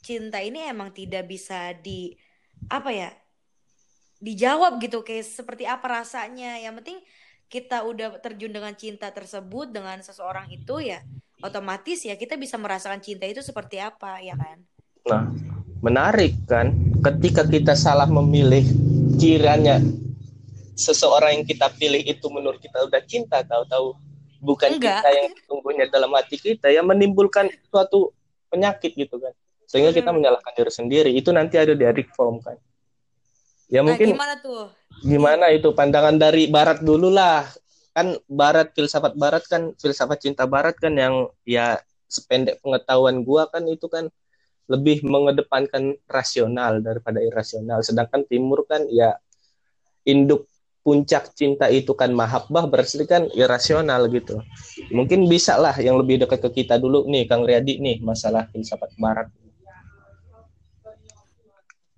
[0.01, 2.13] cinta ini emang tidak bisa di
[2.69, 3.09] apa ya
[4.17, 6.57] dijawab gitu kayak seperti apa rasanya.
[6.61, 6.97] Yang penting
[7.47, 10.99] kita udah terjun dengan cinta tersebut dengan seseorang itu ya
[11.39, 14.57] otomatis ya kita bisa merasakan cinta itu seperti apa ya kan?
[15.07, 15.23] Nah,
[15.79, 16.75] menarik kan?
[16.99, 18.65] Ketika kita salah memilih
[19.15, 19.79] kiranya
[20.75, 23.95] seseorang yang kita pilih itu menurut kita udah cinta tahu-tahu.
[24.37, 25.01] Bukan Enggak.
[25.01, 28.13] kita yang sesungguhnya dalam hati kita yang menimbulkan suatu
[28.53, 29.33] penyakit gitu kan.
[29.65, 30.21] Sehingga kita Hmm.
[30.21, 31.09] menyalahkan diri sendiri.
[31.17, 32.57] Itu nanti ada di reform kan
[33.67, 34.71] ya nah mungkin gimana tuh?
[35.03, 35.69] gimana itu?
[35.75, 37.45] Pandangan dari barat dulu lah.
[37.93, 43.65] Kan barat filsafat barat kan filsafat cinta barat kan yang ya sependek pengetahuan gua kan
[43.67, 44.07] itu kan
[44.67, 47.81] lebih mengedepankan rasional daripada irasional.
[47.81, 49.17] Sedangkan timur kan ya
[50.07, 50.47] induk
[50.87, 54.39] puncak cinta itu kan mahabbah berarti kan irasional gitu.
[54.95, 58.95] Mungkin bisa lah yang lebih dekat ke kita dulu nih Kang Riyadi nih masalah filsafat
[58.95, 59.27] barat.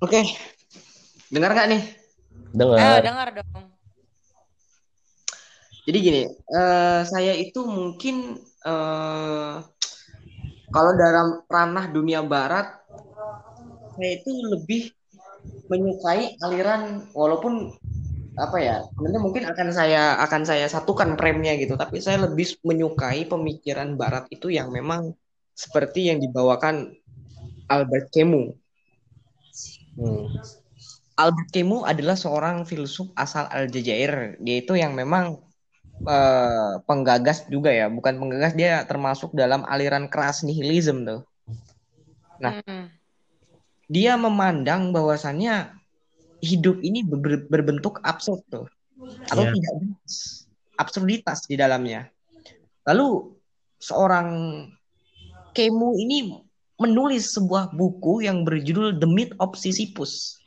[0.01, 0.25] Oke.
[1.29, 1.83] Dengar nggak nih?
[2.49, 3.65] eh dengar dengar dong
[5.89, 9.55] Jadi gini, eh, saya itu mungkin eh,
[10.69, 12.77] kalau dalam ranah dunia barat,
[13.97, 14.93] saya itu lebih
[15.65, 17.73] menyukai aliran walaupun
[18.37, 23.25] apa ya, sebenarnya mungkin akan saya akan saya satukan premnya gitu, tapi saya lebih menyukai
[23.25, 25.17] pemikiran barat itu yang memang
[25.57, 26.93] seperti yang dibawakan
[27.65, 28.53] Albert Camus.
[29.97, 30.29] Hmm.
[31.19, 34.39] Albert Camus adalah seorang filsuf asal Aljazair.
[34.39, 35.43] Dia itu yang memang
[36.07, 41.21] eh, penggagas juga ya, bukan penggagas dia termasuk dalam aliran keras nihilism tuh.
[42.39, 42.63] Nah.
[42.63, 42.87] Hmm.
[43.89, 45.73] Dia memandang bahwasannya
[46.45, 48.69] hidup ini ber- berbentuk absurd tuh,
[49.27, 49.51] atau Ya.
[49.51, 50.13] tidak jelas,
[50.77, 52.05] absurditas di dalamnya.
[52.85, 53.33] Lalu
[53.81, 54.29] seorang
[55.57, 56.37] Camus ini
[56.77, 60.38] menulis sebuah buku yang berjudul The Myth of Sisyphus.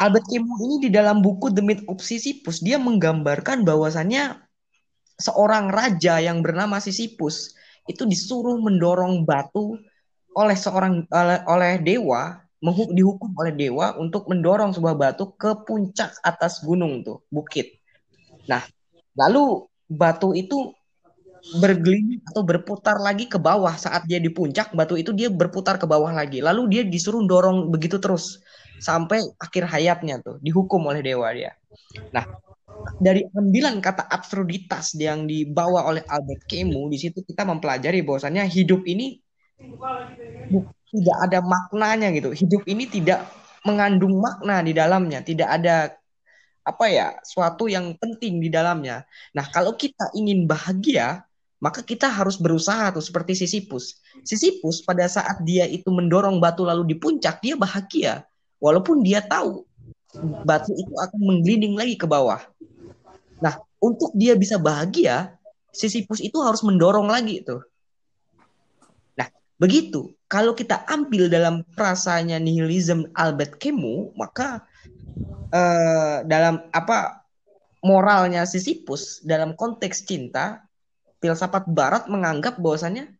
[0.00, 4.40] Albert Camus ini di dalam buku The Myth of Sisyphus dia menggambarkan bahwasannya
[5.20, 7.52] seorang raja yang bernama Sisyphus
[7.84, 9.76] itu disuruh mendorong batu
[10.32, 12.40] oleh seorang oleh, oleh dewa
[12.96, 17.80] dihukum oleh dewa untuk mendorong sebuah batu ke puncak atas gunung tuh bukit.
[18.48, 18.64] Nah,
[19.16, 20.72] lalu batu itu
[21.58, 23.72] bergelinding atau berputar lagi ke bawah.
[23.74, 26.44] Saat dia di puncak batu itu dia berputar ke bawah lagi.
[26.44, 28.40] Lalu dia disuruh dorong begitu terus
[28.80, 31.52] sampai akhir hayatnya tuh dihukum oleh dewa dia.
[32.16, 32.24] Nah
[32.96, 38.84] dari ambilan kata absurditas yang dibawa oleh Albert Camus di situ kita mempelajari bahwasannya hidup
[38.88, 39.20] ini
[40.90, 42.32] tidak ada maknanya gitu.
[42.32, 43.28] Hidup ini tidak
[43.68, 45.20] mengandung makna di dalamnya.
[45.20, 45.92] Tidak ada
[46.60, 49.04] apa ya suatu yang penting di dalamnya.
[49.36, 51.24] Nah kalau kita ingin bahagia
[51.60, 54.00] maka kita harus berusaha tuh seperti Sisyphus.
[54.24, 58.24] Sisyphus pada saat dia itu mendorong batu lalu di puncak dia bahagia
[58.58, 59.68] walaupun dia tahu
[60.42, 62.40] batu itu akan menggelinding lagi ke bawah.
[63.38, 65.36] Nah, untuk dia bisa bahagia,
[65.70, 67.62] Sisyphus itu harus mendorong lagi tuh.
[69.14, 69.28] Nah,
[69.60, 70.10] begitu.
[70.26, 74.66] Kalau kita ambil dalam frasanya nihilism Albert Camus, maka
[75.50, 77.22] eh, dalam apa
[77.82, 80.69] moralnya Sisyphus dalam konteks cinta
[81.20, 83.12] filsafat barat menganggap bahwasannya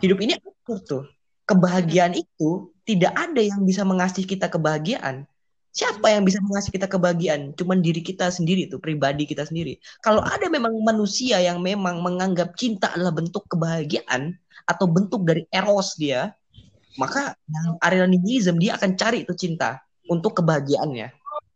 [0.00, 1.04] hidup ini absurd tuh.
[1.44, 5.26] Kebahagiaan itu tidak ada yang bisa mengasih kita kebahagiaan.
[5.70, 7.54] Siapa yang bisa mengasih kita kebahagiaan?
[7.54, 9.78] Cuman diri kita sendiri tuh, pribadi kita sendiri.
[10.02, 14.34] Kalau ada memang manusia yang memang menganggap cinta adalah bentuk kebahagiaan
[14.66, 16.34] atau bentuk dari eros dia,
[16.98, 19.78] maka dalam area nihilism dia akan cari itu cinta
[20.10, 21.08] untuk kebahagiaannya.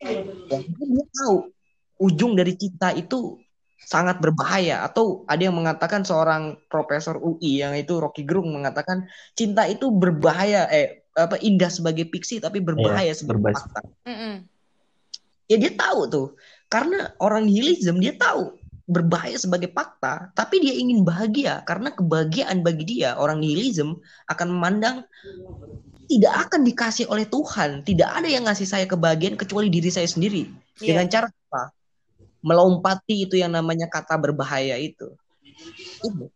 [0.02, 1.50] Ya, dia tahu
[1.98, 3.42] ujung dari cinta itu
[3.84, 9.68] sangat berbahaya atau ada yang mengatakan seorang profesor UI yang itu Rocky Gerung mengatakan cinta
[9.68, 13.62] itu berbahaya eh apa indah sebagai fiksi tapi berbahaya sebagai berbahaya.
[13.62, 13.80] fakta.
[14.08, 14.34] Mm-mm.
[15.46, 16.28] Ya dia tahu tuh.
[16.72, 22.84] Karena orang nihilism dia tahu berbahaya sebagai fakta, tapi dia ingin bahagia karena kebahagiaan bagi
[22.84, 23.96] dia orang nihilism
[24.28, 24.96] akan memandang
[26.04, 30.44] tidak akan dikasih oleh Tuhan, tidak ada yang ngasih saya kebahagiaan kecuali diri saya sendiri.
[30.84, 30.92] Iya.
[30.92, 31.72] Dengan cara apa?
[32.44, 35.16] Melompati itu yang namanya kata berbahaya itu.
[36.04, 36.28] Itu.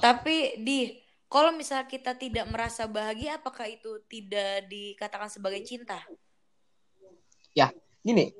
[0.00, 0.96] Tapi di
[1.28, 6.00] kalau misal kita tidak merasa bahagia, apakah itu tidak dikatakan sebagai cinta?
[8.00, 8.32] Gini,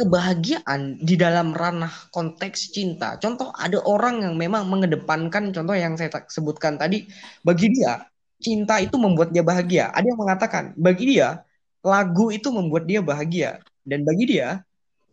[0.00, 3.20] kebahagiaan di dalam ranah konteks cinta.
[3.20, 7.04] Contoh ada orang yang memang mengedepankan contoh yang saya sebutkan tadi,
[7.44, 8.08] bagi dia
[8.40, 9.92] cinta itu membuat dia bahagia.
[9.92, 11.44] Ada yang mengatakan bagi dia
[11.84, 14.64] lagu itu membuat dia bahagia dan bagi dia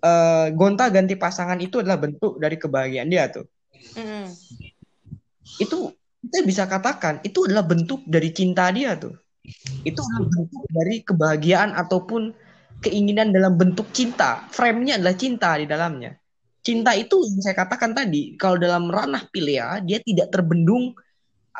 [0.03, 3.47] eh, gonta-ganti pasangan itu adalah bentuk dari kebahagiaan dia tuh.
[3.95, 4.27] Mm-mm.
[5.63, 9.15] Itu kita bisa katakan itu adalah bentuk dari cinta dia tuh.
[9.83, 12.31] Itu adalah bentuk dari kebahagiaan ataupun
[12.83, 14.43] keinginan dalam bentuk cinta.
[14.51, 16.11] Frame-nya adalah cinta di dalamnya.
[16.63, 20.95] Cinta itu yang saya katakan tadi, kalau dalam ranah pilia, dia tidak terbendung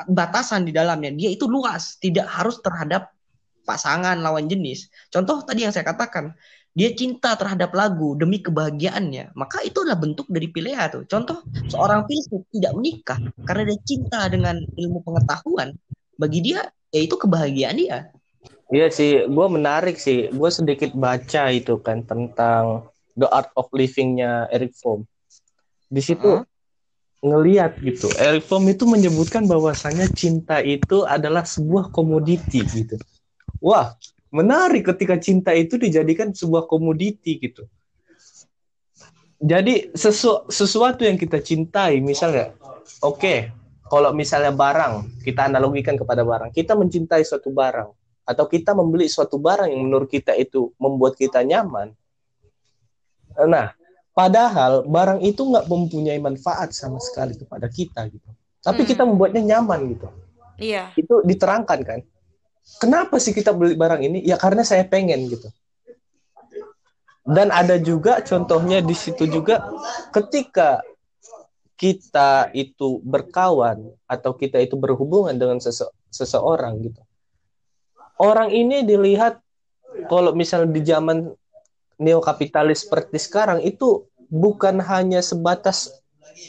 [0.07, 1.11] batasan di dalamnya.
[1.11, 3.11] Dia itu luas, tidak harus terhadap
[3.67, 4.87] pasangan lawan jenis.
[5.11, 6.31] Contoh tadi yang saya katakan,
[6.73, 11.05] dia cinta terhadap lagu demi kebahagiaannya, maka itu adalah bentuk dari pilea tuh.
[11.05, 15.77] Contoh seorang filsuf tidak menikah karena dia cinta dengan ilmu pengetahuan,
[16.17, 18.09] bagi dia ya itu kebahagiaan dia.
[18.73, 20.33] Iya sih, gue menarik sih.
[20.33, 25.05] Gue sedikit baca itu kan tentang The Art of Living-nya Eric Fromm.
[25.93, 26.41] Di situ Hah?
[27.21, 28.09] ngeliat gitu.
[28.17, 32.97] Eric Fromm itu menyebutkan bahwasanya cinta itu adalah sebuah komoditi gitu.
[33.61, 33.93] Wah,
[34.33, 37.69] menarik ketika cinta itu dijadikan sebuah komoditi gitu.
[39.37, 42.55] Jadi sesu sesuatu yang kita cintai, misalnya,
[43.03, 43.51] oke,
[43.91, 47.91] kalau misalnya barang, kita analogikan kepada barang, kita mencintai suatu barang,
[48.23, 51.91] atau kita membeli suatu barang yang menurut kita itu membuat kita nyaman.
[53.35, 53.75] Nah,
[54.15, 58.29] padahal barang itu nggak mempunyai manfaat sama sekali kepada kita gitu.
[58.63, 58.89] Tapi Hmm.
[58.95, 60.07] kita membuatnya nyaman gitu.
[60.55, 60.95] Iya.
[60.95, 61.99] Itu diterangkan kan.
[62.79, 64.19] Kenapa sih kita beli barang ini?
[64.23, 65.47] Ya karena saya pengen gitu.
[67.23, 69.63] Dan ada juga contohnya di situ juga
[70.11, 70.83] ketika
[71.79, 76.99] kita itu berkawan atau kita itu berhubungan dengan sese seseorang gitu.
[78.19, 79.39] Orang ini dilihat
[80.11, 81.31] kalau misalnya di zaman
[81.97, 85.91] neokapitalis seperti sekarang itu bukan hanya sebatas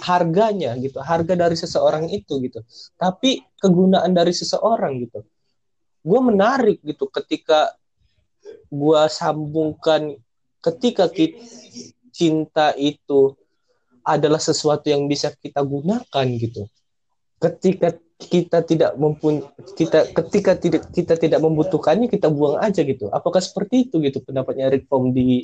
[0.03, 2.61] harganya gitu, harga dari seseorang itu gitu,
[2.97, 5.23] tapi kegunaan dari seseorang gitu.
[6.05, 7.73] Gue menarik gitu ketika
[8.69, 10.21] gue sambungkan
[10.61, 11.41] ketika kita,
[12.13, 13.33] cinta itu
[14.05, 16.69] adalah sesuatu yang bisa kita gunakan gitu.
[17.41, 19.43] Ketika kita tidak mempunyai
[19.75, 23.11] kita ketika tidak kita tidak membutuhkannya kita buang aja gitu.
[23.11, 25.43] Apakah seperti itu gitu pendapatnya Eric Fromm di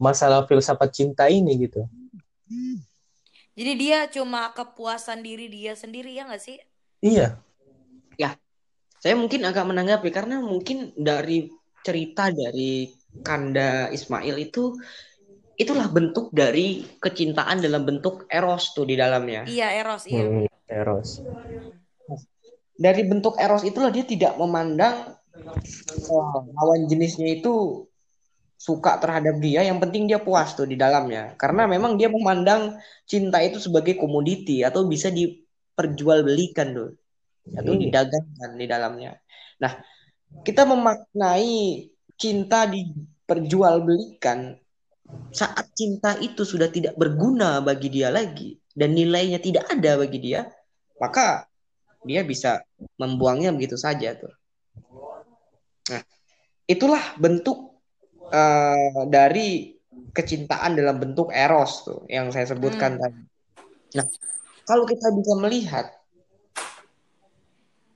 [0.00, 1.84] masalah filsafat cinta ini gitu?
[3.56, 6.56] Jadi dia cuma kepuasan diri dia sendiri ya nggak sih?
[7.04, 7.40] Iya.
[9.06, 11.46] Saya mungkin agak menanggapi karena mungkin dari
[11.86, 12.90] cerita dari
[13.22, 14.74] Kanda Ismail itu
[15.54, 19.46] itulah bentuk dari kecintaan dalam bentuk eros tuh di dalamnya.
[19.46, 20.26] Iya Eros iya.
[20.26, 21.22] Hmm, Eros.
[22.74, 25.14] Dari bentuk eros itulah dia tidak memandang
[25.86, 27.86] eh, lawan jenisnya itu
[28.58, 31.38] suka terhadap dia, yang penting dia puas tuh di dalamnya.
[31.38, 32.74] Karena memang dia memandang
[33.06, 37.05] cinta itu sebagai komoditi atau bisa diperjualbelikan tuh
[37.54, 39.12] atau didagangkan di dalamnya.
[39.62, 39.78] Nah,
[40.42, 44.58] kita memaknai cinta diperjualbelikan
[45.30, 50.50] saat cinta itu sudah tidak berguna bagi dia lagi dan nilainya tidak ada bagi dia,
[50.98, 51.46] maka
[52.02, 52.62] dia bisa
[52.98, 54.34] membuangnya begitu saja tuh.
[55.92, 56.02] Nah,
[56.66, 57.78] itulah bentuk
[58.26, 59.76] eh, dari
[60.10, 63.02] kecintaan dalam bentuk eros tuh yang saya sebutkan Hmm.
[63.06, 63.22] tadi.
[63.96, 64.06] Nah,
[64.66, 65.86] kalau kita bisa melihat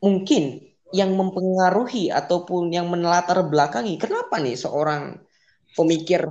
[0.00, 5.22] mungkin yang mempengaruhi ataupun yang menelatar belakangi kenapa nih seorang
[5.78, 6.26] pemikir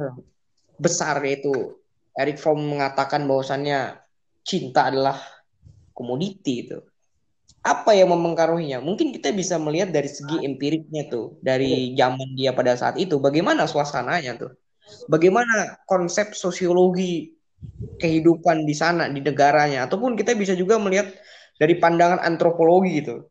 [0.75, 1.79] besar yaitu
[2.19, 3.95] Eric Fromm mengatakan bahwasannya
[4.43, 5.15] cinta adalah
[5.95, 6.79] komoditi itu.
[7.59, 8.79] Apa yang mempengaruhinya?
[8.79, 13.67] Mungkin kita bisa melihat dari segi empiriknya tuh, dari zaman dia pada saat itu, bagaimana
[13.67, 14.51] suasananya tuh,
[15.11, 17.35] bagaimana konsep sosiologi
[17.99, 21.11] kehidupan di sana di negaranya, ataupun kita bisa juga melihat
[21.59, 23.27] dari pandangan antropologi gitu.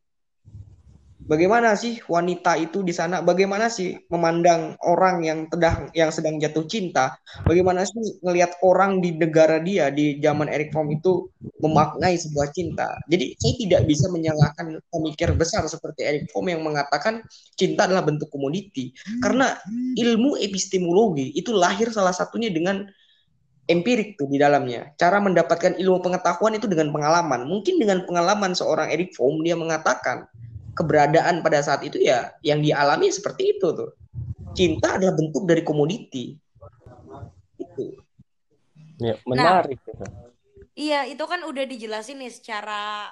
[1.29, 3.21] Bagaimana sih wanita itu di sana?
[3.21, 7.21] Bagaimana sih memandang orang yang sedang yang sedang jatuh cinta?
[7.45, 11.29] Bagaimana sih ngelihat orang di negara dia di zaman Eric Fromm itu
[11.61, 12.97] memaknai sebuah cinta?
[13.12, 17.21] Jadi saya tidak bisa menyalahkan pemikir besar seperti Eric Fromm yang mengatakan
[17.61, 18.97] cinta adalah bentuk komoditi.
[19.21, 19.53] Karena
[20.01, 22.88] ilmu epistemologi itu lahir salah satunya dengan
[23.69, 24.97] empirik tuh di dalamnya.
[24.97, 27.45] Cara mendapatkan ilmu pengetahuan itu dengan pengalaman.
[27.45, 30.24] Mungkin dengan pengalaman seorang Eric Fromm dia mengatakan
[30.79, 33.91] keberadaan pada saat itu ya yang dialami seperti itu tuh.
[34.55, 36.39] Cinta adalah bentuk dari komoditi.
[37.59, 37.99] Itu.
[39.03, 39.79] Ya, menarik.
[39.79, 39.93] gitu.
[40.79, 43.11] Iya, itu kan udah dijelasin nih secara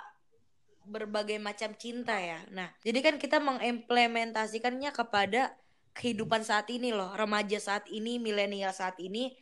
[0.86, 2.38] berbagai macam cinta ya.
[2.54, 5.54] Nah, jadi kan kita mengimplementasikannya kepada
[5.98, 9.34] kehidupan saat ini loh, remaja saat ini, milenial saat ini,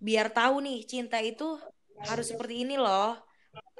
[0.00, 1.60] biar tahu nih cinta itu
[2.00, 3.20] harus seperti ini loh,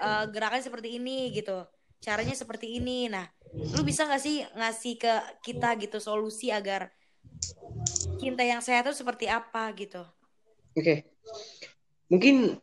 [0.00, 1.60] Eh, gerakannya seperti ini gitu,
[2.00, 3.12] caranya seperti ini.
[3.12, 6.94] Nah, lu bisa nggak sih ngasih ke kita gitu solusi agar
[8.20, 10.02] cinta yang sehat itu seperti apa gitu?
[10.76, 11.10] Oke.
[12.10, 12.58] Mungkin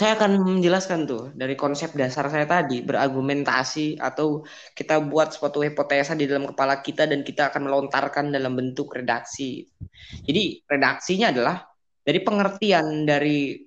[0.00, 6.14] saya akan menjelaskan tuh dari konsep dasar saya tadi berargumentasi atau kita buat suatu hipotesa
[6.14, 9.66] di dalam kepala kita dan kita akan melontarkan dalam bentuk redaksi.
[10.24, 11.64] Jadi redaksinya adalah
[12.00, 13.60] dari pengertian dari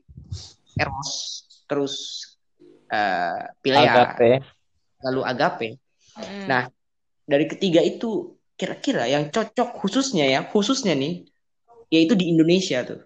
[0.80, 1.12] eros
[1.70, 1.96] terus
[2.90, 4.32] uh, pilea Agape.
[5.04, 5.70] lalu agape.
[6.14, 6.46] Mm.
[6.46, 6.64] Nah,
[7.26, 11.26] dari ketiga itu kira-kira yang cocok khususnya ya, khususnya nih
[11.90, 13.02] yaitu di Indonesia tuh.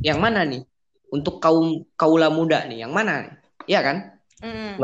[0.00, 0.62] Yang mana nih?
[1.10, 3.34] Untuk kaum kaula muda nih, yang mana nih?
[3.66, 3.96] Iya kan?
[4.40, 4.80] Mm.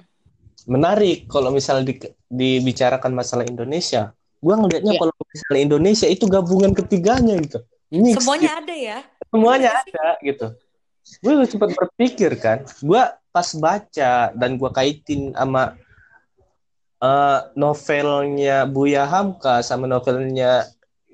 [0.66, 4.10] Menarik kalau misalnya di- dibicarakan masalah Indonesia.
[4.42, 5.00] Gua ngelihatnya Iya.
[5.00, 7.62] kalau misalnya Indonesia itu gabungan ketiganya gitu.
[7.86, 8.60] Mix Semuanya gitu.
[8.66, 8.98] ada ya.
[9.30, 10.46] semuanya ada gitu.
[11.22, 15.78] Gue sempat berpikir kan, gue pas baca dan gue kaitin sama
[17.02, 20.64] eh, novelnya Buya Hamka sama novelnya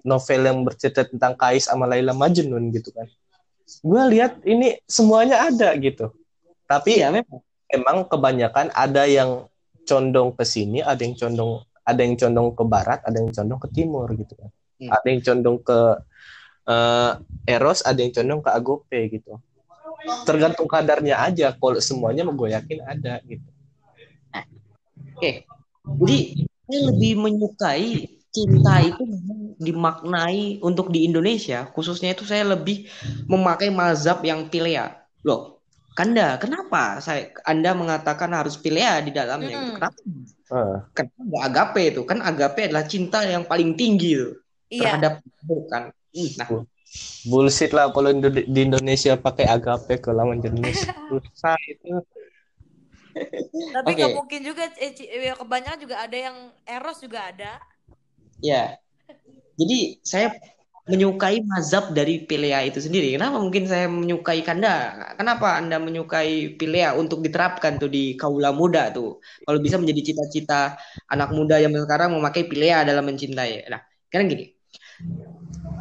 [0.03, 3.07] novel yang bercerita tentang Kais sama Laila Majnun gitu kan.
[3.81, 6.11] Gue lihat ini semuanya ada gitu.
[6.67, 7.41] Tapi Iya, memang.
[7.71, 9.47] emang kebanyakan ada yang
[9.87, 13.69] condong ke sini, ada yang condong ada yang condong ke barat, ada yang condong ke
[13.75, 14.51] timur gitu kan.
[14.79, 14.91] Hmm.
[14.91, 15.79] Ada yang condong ke
[16.67, 17.13] eh,
[17.51, 19.39] Eros, ada yang condong ke Agope gitu.
[20.27, 21.55] Tergantung kadarnya aja.
[21.55, 23.47] Kalau semuanya gue yakin ada gitu.
[25.15, 25.47] Oke.
[25.83, 27.87] Jadi saya lebih menyukai
[28.33, 29.03] cinta itu
[29.61, 32.89] dimaknai untuk di Indonesia, khususnya itu saya lebih
[33.29, 34.97] memakai mazhab yang pilea.
[35.27, 35.61] Loh,
[35.93, 39.61] Kanda, kenapa saya Anda mengatakan harus pilea di dalamnya?
[39.61, 39.77] Mm-mm.
[39.77, 39.99] Kenapa?
[40.49, 42.03] Ah, Kenapa agape itu?
[42.09, 44.41] Kan agape adalah cinta yang paling tinggi tuh,
[44.73, 44.97] Iya.
[44.97, 45.13] terhadap
[45.45, 45.93] bukan.
[46.41, 46.49] Nah,
[47.29, 50.89] bullshit lah kalau di Indonesia pakai Agape ke lawan jenis.
[51.09, 52.01] Susah itu.
[53.77, 53.99] Tapi Oke.
[53.99, 57.61] nggak mungkin juga eh, eh, kebanyakan juga ada yang eros juga ada.
[58.43, 58.77] Ya.
[59.57, 60.35] Jadi saya
[60.83, 63.15] menyukai mazhab dari Pilea itu sendiri.
[63.15, 64.99] Kenapa mungkin saya menyukai Kanda?
[65.15, 69.23] Kenapa Anda menyukai Pilea untuk diterapkan tuh di kaula muda tuh?
[69.47, 70.75] Kalau bisa menjadi cita-cita
[71.07, 73.71] anak muda yang sekarang memakai Pilea dalam mencintai.
[73.71, 73.79] Nah,
[74.11, 74.51] kan gini.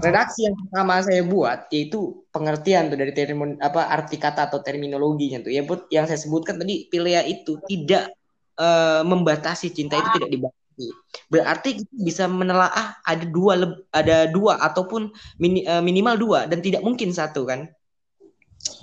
[0.02, 5.46] Redaksi yang pertama saya buat yaitu pengertian tuh dari termin apa arti kata atau terminologinya
[5.46, 5.54] tuh.
[5.54, 8.14] Ya, Bud, yang saya sebutkan tadi Pilea itu tidak
[8.58, 10.88] eh, membatasi cinta itu tidak dibatasi.
[11.30, 13.54] Berarti kita bisa menelaah ada dua
[13.94, 17.70] ada dua ataupun mini- eh, minimal dua dan tidak mungkin satu kan?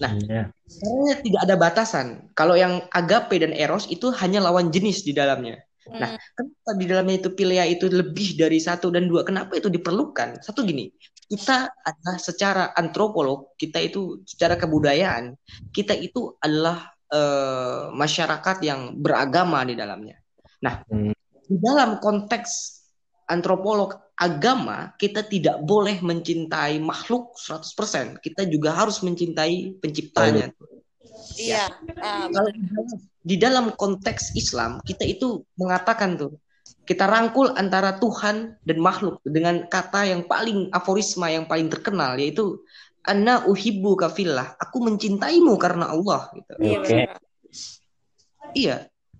[0.02, 0.50] Iya.
[0.50, 2.06] Karena tidak ada batasan.
[2.34, 5.62] Kalau yang agape dan eros itu hanya lawan jenis di dalamnya.
[5.88, 6.20] Nah, Mm.
[6.36, 9.24] kenapa di dalamnya itu pilea itu lebih dari satu dan dua?
[9.24, 10.44] Kenapa itu diperlukan?
[10.44, 10.92] Satu gini,
[11.28, 15.32] kita adalah secara antropolog, kita itu secara kebudayaan,
[15.72, 20.20] kita itu adalah eh, masyarakat yang beragama di dalamnya.
[20.60, 21.16] Nah, Hmm.
[21.48, 22.84] di dalam konteks
[23.24, 28.20] antropolog agama, kita tidak boleh mencintai makhluk 100%.
[28.20, 30.52] Kita juga harus mencintai penciptanya.
[31.38, 31.70] Iya.
[32.02, 32.50] Ah, Kalau
[33.22, 36.40] di dalam- konteks Islam, kita itu mengatakan tuh,
[36.88, 42.60] kita rangkul antara Tuhan dan makhluk dengan kata yang paling aforisma yang paling terkenal yaitu
[43.08, 44.56] Anna uhibbu kafillah.
[44.60, 46.52] Aku mencintaimu karena Allah gitu.
[46.60, 46.88] iya Oke.
[46.92, 47.18] benar.
[48.52, 48.76] Iya,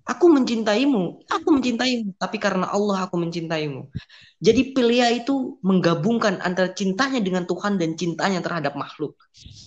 [0.09, 3.93] aku mencintaimu, aku mencintaimu, tapi karena Allah aku mencintaimu.
[4.41, 9.13] Jadi Pilia itu menggabungkan antara cintanya dengan Tuhan dan cintanya terhadap makhluk.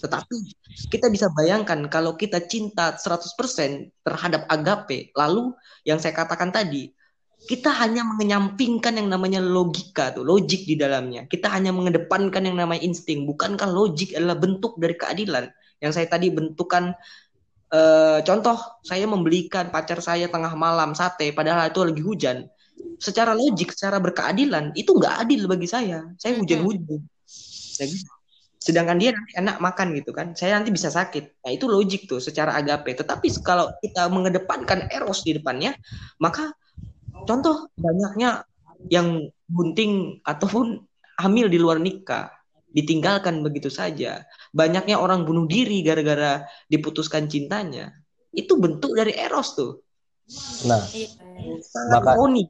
[0.02, 0.36] Tetapi
[0.90, 5.54] kita bisa bayangkan kalau kita cinta 100% terhadap agape, lalu
[5.86, 6.90] yang saya katakan tadi,
[7.42, 11.26] kita hanya menyampingkan yang namanya logika tuh, logik di dalamnya.
[11.26, 13.26] Kita hanya mengedepankan yang namanya insting.
[13.26, 15.50] Bukankah logik adalah bentuk dari keadilan?
[15.82, 16.94] Yang saya tadi bentukan
[17.72, 22.38] eh, contoh, saya membelikan pacar saya tengah malam sate, padahal itu lagi hujan.
[23.00, 26.06] Secara logik, secara berkeadilan, itu nggak adil bagi saya.
[26.20, 27.02] Saya hujan-hujan.
[27.80, 28.12] Ya gitu.
[28.62, 30.38] Sedangkan dia nanti enak makan gitu kan.
[30.38, 31.42] Saya nanti bisa sakit.
[31.42, 32.94] Nah, itu logik tuh secara agape.
[32.94, 35.74] Tetapi kalau kita mengedepankan eros di depannya,
[36.22, 36.54] maka
[37.26, 38.46] contoh banyaknya
[38.86, 40.78] yang bunting ataupun
[41.18, 42.30] hamil di luar nikah
[42.72, 44.24] ditinggalkan begitu saja.
[44.50, 47.92] Banyaknya orang bunuh diri gara-gara diputuskan cintanya.
[48.32, 49.84] Itu bentuk dari eros tuh.
[50.64, 50.80] Nah.
[51.60, 52.44] Sangat Maka- ironi.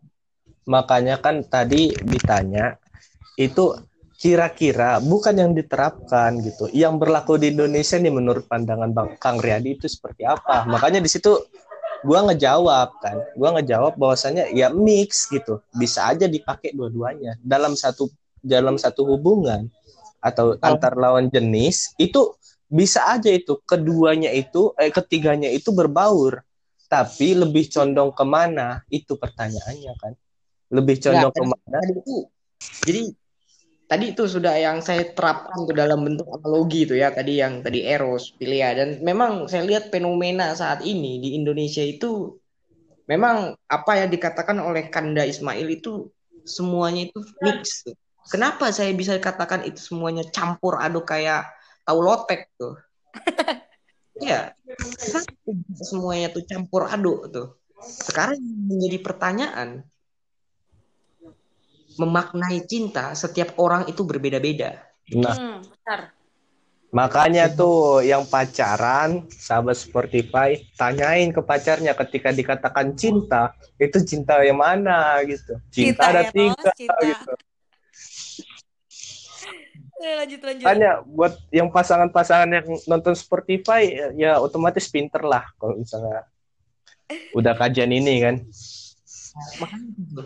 [0.63, 2.79] makanya kan tadi ditanya
[3.35, 3.75] itu
[4.15, 6.71] kira-kira bukan yang diterapkan gitu.
[6.71, 10.63] Yang berlaku di Indonesia nih menurut pandangan Bang Kang Riyadi itu seperti apa?
[10.71, 11.35] Makanya di situ
[12.07, 13.19] gua ngejawab kan.
[13.35, 15.59] Gua ngejawab bahwasannya ya mix gitu.
[15.75, 18.07] Bisa aja dipakai dua-duanya dalam satu
[18.39, 19.67] dalam satu hubungan
[20.23, 22.33] atau antar lawan jenis itu
[22.71, 26.41] bisa aja itu keduanya itu eh ketiganya itu berbaur.
[26.89, 28.81] Tapi lebih condong ke mana?
[28.89, 30.13] Itu pertanyaannya kan.
[30.73, 31.77] Lebih condong Nggak, tadi- ke mana?
[31.77, 32.17] tadi itu
[32.83, 33.03] jadi
[33.85, 37.85] tadi itu sudah yang saya terapkan tuh dalam bentuk analogi itu ya tadi yang tadi
[37.85, 42.41] eros filia dan memang saya lihat fenomena saat ini di Indonesia itu
[43.05, 46.09] memang apa yang dikatakan oleh Kanda Ismail itu
[46.49, 47.97] semuanya itu mix tuh.
[48.31, 51.49] Kenapa saya bisa katakan itu semuanya campur aduk kayak
[51.83, 52.79] tahu lotek tuh?
[54.23, 54.55] Ya,
[55.03, 55.51] kenapa
[55.83, 57.59] semuanya tuh campur aduk tuh.
[57.83, 59.83] Sekarang menjadi pertanyaan,
[61.99, 64.79] memaknai cinta setiap orang itu berbeda-beda.
[65.19, 66.01] Nah, Hmm, benar.
[66.95, 74.63] makanya tuh yang pacaran, sahabat Spotify, tanyain ke pacarnya ketika dikatakan cinta, itu cinta yang
[74.63, 75.59] mana gitu.
[75.73, 76.95] Cinta, ada Eros, tiga cinta.
[77.03, 77.33] gitu.
[80.03, 80.65] Lanjut lanjut.
[80.67, 86.27] Makanya buat yang pasangan-pasangan yang nonton Spotify ya, ya otomatis pinter lah kalau misalnya
[87.39, 88.37] udah kajian ini kan.
[89.95, 90.23] Gitu.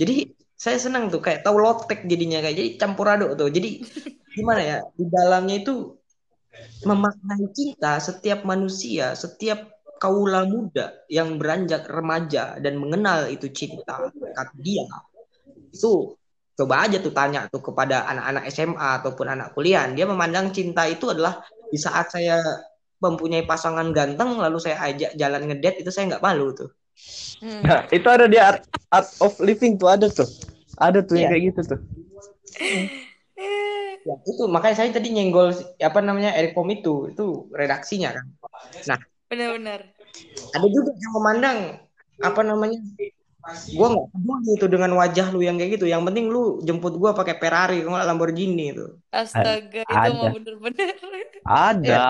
[0.00, 0.16] Jadi
[0.56, 3.52] saya senang tuh kayak tahu lotek jadinya kayak jadi campur aduk tuh.
[3.52, 3.84] Jadi
[4.36, 6.00] gimana ya di dalamnya itu
[6.88, 9.68] memaknai cinta setiap manusia, setiap
[10.00, 14.88] kaula muda yang beranjak remaja dan mengenal itu cinta kata dia
[15.70, 16.16] itu
[16.60, 21.08] coba aja tuh tanya tuh kepada anak-anak SMA ataupun anak kuliah dia memandang cinta itu
[21.08, 21.40] adalah
[21.72, 22.36] di saat saya
[23.00, 26.68] mempunyai pasangan ganteng lalu saya ajak jalan ngedate itu saya nggak malu tuh
[27.40, 27.64] Hmm.
[27.64, 28.60] Nah, itu ada di art,
[28.92, 30.28] art of living tuh ada tuh.
[30.76, 31.32] Ada tuh yang Iya.
[31.32, 31.80] kayak gitu tuh.
[34.00, 38.24] Ya, itu makanya saya tadi nyenggol apa namanya Eric Pom itu itu redaksinya kan.
[38.88, 38.98] Nah,
[39.28, 39.80] Benar-benar.
[40.52, 41.58] ada juga yang memandang
[42.20, 42.80] apa namanya
[43.74, 45.86] gua nggak peduli itu dengan wajah lu yang kayak gitu.
[45.88, 48.86] Yang penting lu jemput gua pakai Ferrari kalau nggak Lamborghini itu.
[49.10, 50.12] Astaga, itu Ada.
[50.12, 50.94] mah bener-bener.
[51.44, 52.06] Ada.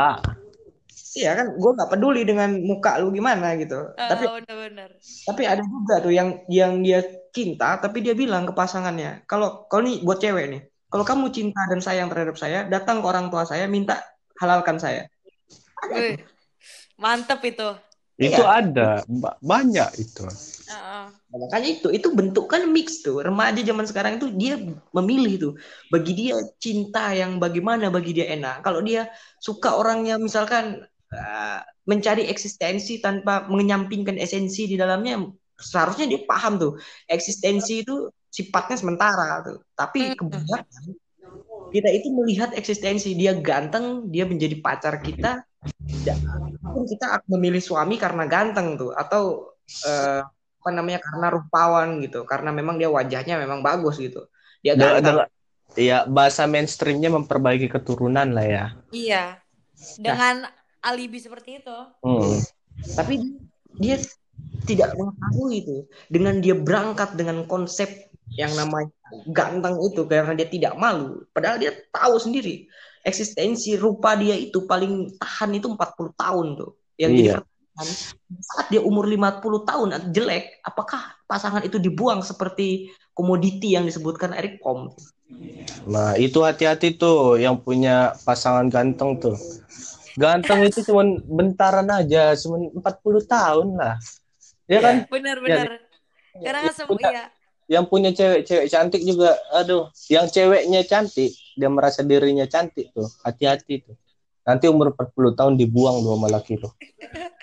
[1.11, 3.91] Iya kan, gua nggak peduli dengan muka lu gimana gitu.
[3.99, 4.91] Ah, Tapi bener-bener.
[5.27, 9.87] tapi ada juga tuh yang yang dia cinta tapi dia bilang ke pasangannya, kalau kalau
[9.87, 13.47] nih buat cewek nih, kalau kamu cinta dan sayang terhadap saya, datang ke orang tua
[13.47, 14.03] saya minta
[14.39, 15.07] halalkan saya.
[15.91, 16.19] Wih,
[16.99, 17.71] mantep itu.
[18.21, 18.61] Itu Iya.
[18.61, 18.89] ada.
[19.09, 20.25] Ba- Banyak itu.
[20.71, 24.55] Nah, makanya itu itu bentuk kan mix tuh remaja zaman sekarang itu dia
[24.95, 25.53] memilih tuh
[25.91, 29.11] bagi dia cinta yang bagaimana bagi dia enak kalau dia
[29.43, 31.59] suka orangnya misalkan uh,
[31.91, 35.27] mencari eksistensi tanpa menyampingkan esensi di dalamnya
[35.59, 36.73] seharusnya dia paham tuh
[37.11, 40.19] eksistensi itu sifatnya sementara tuh tapi Hmm.
[40.19, 40.85] kebanyakan
[41.71, 45.43] kita itu melihat eksistensi dia ganteng dia menjadi pacar kita
[45.87, 46.17] tidak
[46.65, 49.53] pun kita akan memilih suami karena ganteng tuh atau
[49.85, 50.25] eh,
[50.61, 54.29] apa namanya karena rupawan gitu karena memang dia wajahnya memang bagus gitu
[54.65, 55.29] dia ganteng
[55.79, 58.65] Iya, bahasa mainstreamnya memperbaiki keturunan lah ya.
[58.91, 59.39] Iya.
[59.95, 60.51] Dengan
[60.83, 61.79] alibi seperti itu.
[62.03, 62.43] Hmm.
[62.97, 63.21] tapi
[63.77, 63.97] dia, dia
[64.65, 65.77] tidak mengetahui itu
[66.09, 67.89] dengan dia berangkat dengan konsep
[68.39, 68.89] yang namanya
[69.29, 75.17] ganteng itu karena dia tidak malu padahal dia tahu sendiri eksistensi rupa dia itu paling
[75.17, 76.71] tahan itu 40 tahun tuh
[77.01, 77.35] yang Iya.
[77.41, 77.89] pertanyaan
[78.45, 84.61] saat dia umur 50 tahun jelek apakah pasangan itu dibuang seperti komoditi yang disebutkan Eric
[84.61, 84.93] Pom
[85.87, 89.39] Nah, itu hati-hati tuh yang punya pasangan ganteng tuh.
[90.19, 93.95] Ganteng itu cuman bentaran aja, cuman 40 tahun lah.
[94.67, 94.81] Ya Iya.
[94.83, 94.95] kan?
[95.07, 95.69] Benar-benar.
[96.35, 97.25] Karena kan semua iya.
[97.71, 101.31] Yang punya cewek-cewek cantik juga, aduh, yang ceweknya cantik,
[101.61, 103.05] dia merasa dirinya cantik tuh.
[103.21, 103.97] Hati-hati tuh.
[104.49, 106.73] Nanti umur 40 tahun dibuang dua sama laki tuh.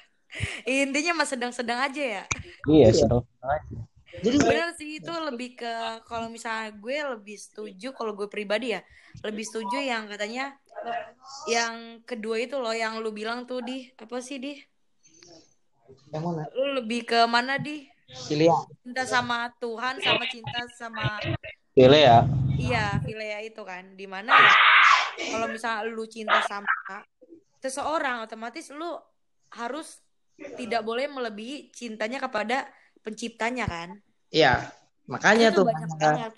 [0.66, 2.24] Intinya mah sedang-sedang aja ya.
[2.66, 3.78] Iya, sedang aja.
[4.18, 5.74] jadi Bener sih itu lebih ke
[6.10, 8.82] kalau misalnya gue lebih setuju kalau gue pribadi ya
[9.22, 10.58] lebih setuju yang katanya
[11.46, 14.58] yang kedua itu loh yang lu bilang tuh di apa sih di
[16.10, 17.88] yang mana lu lebih ke mana di
[18.28, 21.06] cinta sama Tuhan sama cinta sama
[21.78, 22.26] Pilih ya.
[22.58, 24.50] iya Filea itu kan di mana ya
[25.30, 26.66] kalau misalnya lu cinta sama
[27.62, 28.98] seseorang otomatis lu
[29.54, 30.02] harus
[30.58, 32.66] tidak boleh melebihi cintanya kepada
[33.06, 34.02] penciptanya kan
[34.34, 34.74] Iya,
[35.08, 36.32] makanya itu tuh ada, banget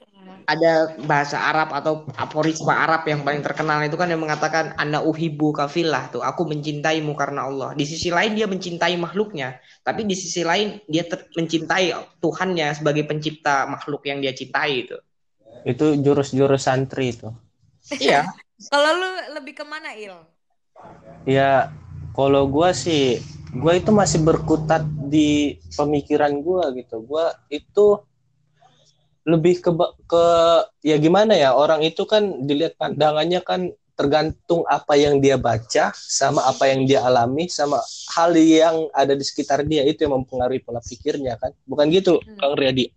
[0.46, 0.74] ada
[1.10, 6.14] bahasa Arab atau aforisma Arab yang paling terkenal itu kan yang mengatakan ana uhibu kafillah
[6.14, 7.74] tuh aku mencintaimu karena Allah.
[7.74, 13.10] Di sisi lain dia mencintai makhluknya, tapi di sisi lain dia ter- mencintai Tuhannya sebagai
[13.10, 14.98] pencipta makhluk yang dia cintai itu.
[15.64, 17.30] Itu jurus-jurus santri itu.
[18.00, 18.28] Iya,
[18.72, 20.14] kalau lu lebih ke mana il
[21.28, 21.70] Ya,
[22.16, 23.20] kalau gua sih,
[23.54, 27.04] gua itu masih berkutat di pemikiran gua gitu.
[27.04, 28.02] Gua itu
[29.28, 29.72] lebih ke
[30.10, 30.26] ke
[30.82, 36.48] ya gimana ya orang itu kan dilihat pandangannya kan tergantung apa yang dia baca sama
[36.48, 37.84] apa yang dia alami sama
[38.16, 42.40] hal yang ada di sekitar dia itu yang mempengaruhi pola pikirnya kan bukan gitu Hmm.
[42.40, 42.90] Kang Riyadi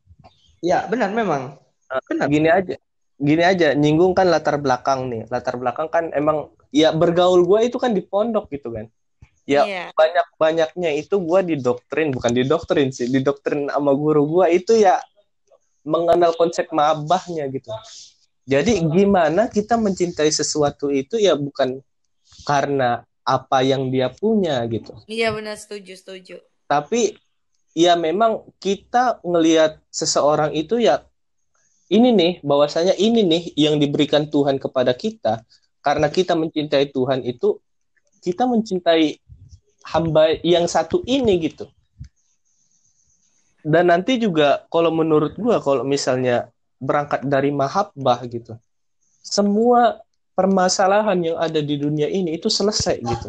[0.62, 1.61] iya benar memang.
[2.08, 2.26] Benar.
[2.28, 2.76] gini aja
[3.18, 7.76] gini aja nyinggung kan latar belakang nih latar belakang kan emang ya bergaul gue itu
[7.76, 8.88] kan di pondok gitu kan
[9.44, 9.84] ya Iya.
[9.92, 14.98] banyak banyaknya itu gue didoktrin bukan didoktrin sih didoktrin sama guru gue itu ya
[15.82, 17.70] mengenal konsep mabahnya gitu
[18.42, 21.78] jadi gimana kita mencintai sesuatu itu ya bukan
[22.42, 26.36] karena apa yang dia punya gitu Iya benar setuju setuju.
[26.66, 27.14] tapi
[27.74, 31.02] ya memang kita ngelihat seseorang itu ya
[31.90, 35.42] ini nih bahwasanya ini nih yang diberikan Tuhan kepada kita.
[35.82, 37.58] Karena kita mencintai Tuhan itu
[38.22, 39.18] kita mencintai
[39.82, 41.66] hamba yang satu ini gitu.
[43.66, 48.58] Dan nanti juga kalau menurut gua kalau misalnya berangkat dari mahabbah gitu
[49.22, 50.02] semua
[50.34, 53.28] permasalahan yang ada di dunia ini itu selesai gitu.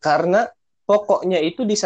[0.00, 0.48] Karena
[0.88, 1.76] pokoknya itu di,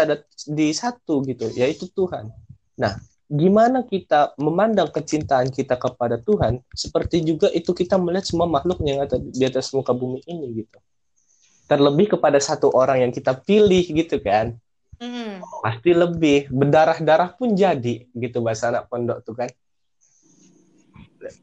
[0.70, 2.30] satu gitu yaitu Tuhan.
[2.78, 2.94] Nah
[3.32, 9.08] gimana kita memandang kecintaan kita kepada Tuhan seperti juga itu kita melihat semua makhluk yang
[9.08, 10.78] ada di atas muka bumi ini gitu.
[11.64, 14.52] Terlebih kepada satu orang yang kita pilih gitu kan.
[15.02, 15.42] Mm.
[15.64, 16.52] pasti lebih.
[16.52, 19.50] Berdarah-darah pun jadi gitu bahasa anak pondok tuh kan.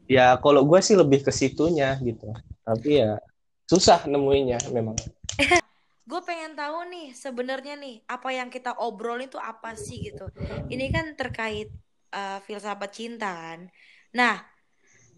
[0.06, 2.30] Ya kalau gue sih lebih ke situnya gitu.
[2.62, 3.18] Tapi ya
[3.66, 4.94] susah nemuinya memang
[6.10, 10.26] Gue pengen tahu nih sebenarnya nih apa yang kita obrolin itu apa sih gitu.
[10.66, 11.70] Ini kan terkait
[12.10, 13.70] eh, filsafat cinta kan.
[14.10, 14.42] Nah,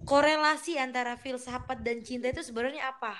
[0.04, 3.16] korelasi antara filsafat dan cinta itu sebenarnya apa?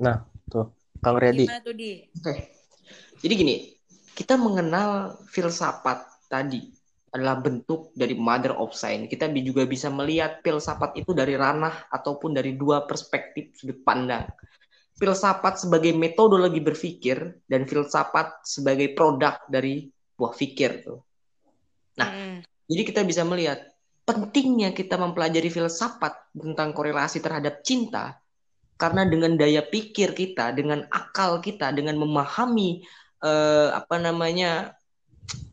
[0.00, 0.72] nah tuh
[1.04, 2.08] Kang Redi Gimana tuh di?
[2.08, 2.56] Oke.
[3.20, 3.56] Jadi gini,
[4.16, 6.72] kita mengenal filsafat tadi
[7.12, 9.12] adalah bentuk dari mother of science.
[9.12, 14.28] Kita juga bisa melihat filsafat itu dari ranah ataupun dari dua perspektif sudut pandang.
[15.00, 21.00] Filsafat sebagai metodologi berpikir dan filsafat sebagai produk dari buah pikir tuh.
[21.96, 22.44] Nah, Mm-mm.
[22.70, 23.66] Jadi kita bisa melihat
[24.06, 28.22] pentingnya kita mempelajari filsafat tentang korelasi terhadap cinta
[28.78, 32.86] karena dengan daya pikir kita, dengan akal kita, dengan memahami
[33.26, 34.78] eh, apa namanya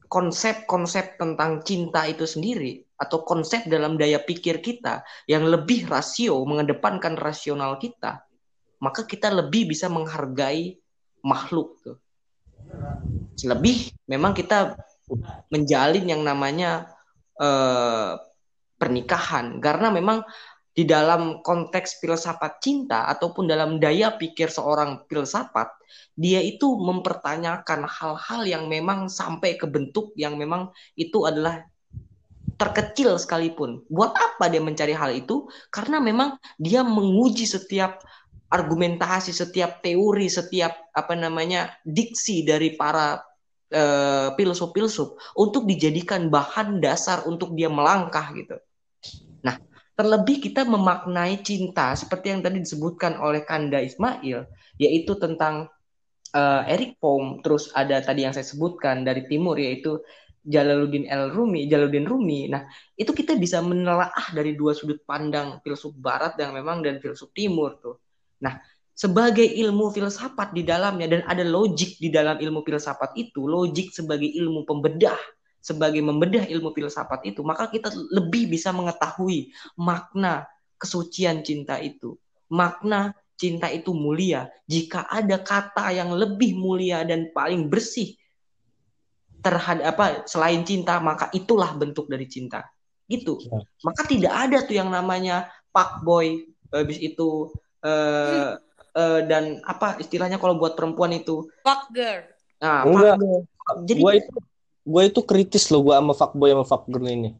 [0.08, 7.18] konsep-konsep tentang cinta itu sendiri atau konsep dalam daya pikir kita yang lebih rasio mengedepankan
[7.18, 8.27] rasional kita,
[8.78, 10.78] maka kita lebih bisa menghargai
[11.26, 11.98] makhluk tuh.
[13.42, 14.76] Lebih memang kita
[15.50, 16.92] menjalin yang namanya
[17.40, 18.20] eh,
[18.78, 20.22] pernikahan karena memang
[20.78, 25.74] di dalam konteks filsafat cinta ataupun dalam daya pikir seorang filsafat
[26.14, 31.66] dia itu mempertanyakan hal-hal yang memang sampai ke bentuk yang memang itu adalah
[32.58, 33.86] terkecil sekalipun.
[33.90, 35.46] Buat apa dia mencari hal itu?
[35.70, 38.02] Karena memang dia menguji setiap
[38.48, 43.20] argumentasi, setiap teori, setiap apa namanya diksi dari para
[43.72, 48.56] eh, filsuf-filsuf untuk dijadikan bahan dasar untuk dia melangkah gitu.
[49.44, 49.60] Nah,
[50.00, 54.48] terlebih kita memaknai cinta seperti yang tadi disebutkan oleh Kanda Ismail,
[54.80, 55.68] yaitu tentang
[56.32, 60.00] eh, Eric Fromm, terus ada tadi yang saya sebutkan dari timur yaitu
[60.48, 62.48] Jalaluddin El Rumi, Jalaluddin Rumi.
[62.48, 62.64] Nah,
[62.96, 67.76] itu kita bisa menelaah dari dua sudut pandang filsuf barat yang memang dan filsuf timur
[67.84, 68.00] tuh.
[68.44, 68.62] Nah,
[68.98, 74.28] sebagai ilmu filsafat di dalamnya dan ada logik di dalam ilmu filsafat itu, logik sebagai
[74.28, 75.18] ilmu pembedah,
[75.62, 80.46] sebagai membedah ilmu filsafat itu, maka kita lebih bisa mengetahui makna
[80.78, 82.18] kesucian cinta itu.
[82.48, 88.18] Makna cinta itu mulia jika ada kata yang lebih mulia dan paling bersih
[89.46, 92.66] terhadap apa selain cinta maka itulah bentuk dari cinta
[93.08, 93.64] gitu Ya.
[93.86, 98.50] maka tidak ada tuh yang namanya pak boy habis itu eh,
[98.94, 102.26] eh, dan apa istilahnya kalau buat perempuan itu Fuck girl.
[102.58, 103.42] nah enggak fuckboy.
[103.84, 104.34] jadi gue itu
[104.84, 107.32] gue itu kritis loh gue sama fuckboy sama fuckgirl ini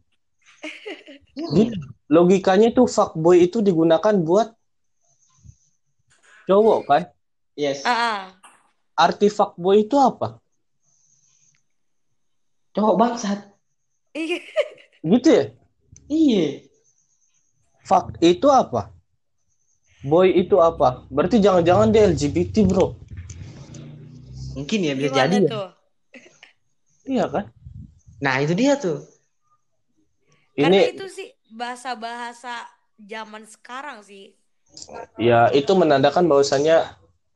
[1.38, 1.70] Hmm.
[2.10, 4.58] logikanya itu fuckboy itu digunakan buat
[6.44, 7.04] cowok kan
[7.54, 8.22] yes Ah, ah.
[8.98, 10.42] arti fuckboy itu apa
[12.74, 13.40] cowok bangsat
[14.12, 14.40] Iya.
[15.06, 15.44] gitu ya
[16.10, 16.46] iya
[17.80, 18.90] fuck itu apa
[20.06, 22.94] boy itu apa berarti jangan-jangan dia LGBT bro
[24.54, 25.50] mungkin ya bisa Gimana jadi ya.
[25.50, 25.70] tuh?
[27.14, 27.46] iya kan
[28.22, 29.02] nah itu dia tuh
[30.58, 32.66] Karena ini itu sih bahasa-bahasa
[32.98, 34.34] zaman sekarang sih.
[35.22, 36.78] ya itu menandakan bahwasannya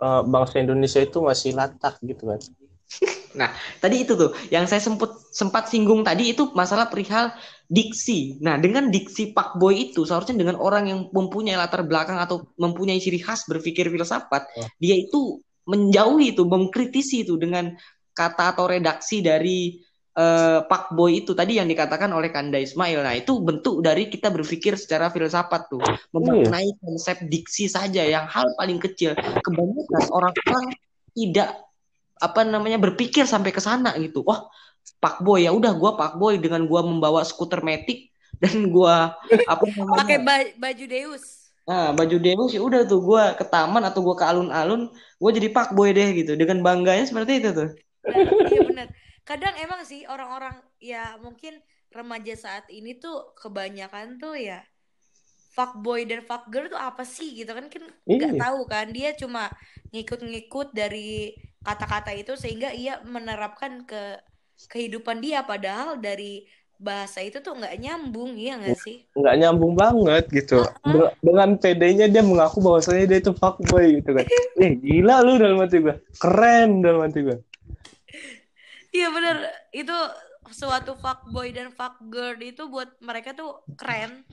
[0.02, 2.42] eh, bangsa Indonesia itu masih latah gitu kan
[3.32, 7.32] Nah, tadi itu tuh yang saya sempat sempat singgung tadi itu masalah perihal
[7.72, 8.36] diksi.
[8.44, 13.00] Nah, dengan diksi Pak Boy itu seharusnya dengan orang yang mempunyai latar belakang atau mempunyai
[13.00, 14.68] ciri khas berpikir filsafat, Oh.
[14.84, 17.72] dia itu menjauhi itu, mengkritisi itu dengan
[18.12, 19.80] kata atau redaksi dari
[20.12, 23.00] eh, Pak Boy itu tadi yang dikatakan oleh Kanda Ismail.
[23.00, 25.80] Nah, itu bentuk dari kita berpikir secara filsafat tuh,
[26.12, 29.16] memaknai konsep diksi saja yang hal paling kecil.
[29.16, 30.76] Kebanyakan orang-orang
[31.16, 31.71] tidak
[32.22, 34.22] apa namanya berpikir sampai ke sana gitu.
[34.22, 34.46] Wah,
[35.04, 39.18] Pak Boy ya udah gua Pak Boy dengan gua membawa skuter metik dan gua
[39.50, 41.24] apa namanya Pakai ba- baju Deus.
[41.62, 44.90] Nah, baju demo sih udah tuh gua ke taman atau gua ke alun-alun,
[45.22, 46.34] gua jadi Pak Boy deh gitu.
[46.38, 47.70] Dengan bangganya seperti itu tuh.
[48.50, 48.88] Iya bener.
[49.30, 51.62] Kadang emang sih orang-orang ya mungkin
[51.94, 54.66] remaja saat ini tuh kebanyakan tuh ya
[55.52, 58.40] fuckboy dan fuckgirl tuh apa sih gitu kan kan nggak Iya.
[58.40, 59.52] tahu kan dia cuma
[59.92, 64.18] ngikut-ngikut dari kata-kata itu sehingga ia menerapkan ke
[64.70, 66.46] kehidupan dia padahal dari
[66.82, 70.66] bahasa itu tuh nggak nyambung iya nggak sih nggak nyambung banget gitu.
[70.82, 74.26] De- dengan PD-nya dia mengaku bahwasanya dia itu fuckboy gitu kan.
[74.66, 75.94] Eh gila lu dalam hati gue.
[76.18, 77.38] Keren dalam hati gue.
[78.92, 79.96] iya bener itu
[80.52, 84.28] suatu fuckboy dan fuckgirl itu buat mereka tuh keren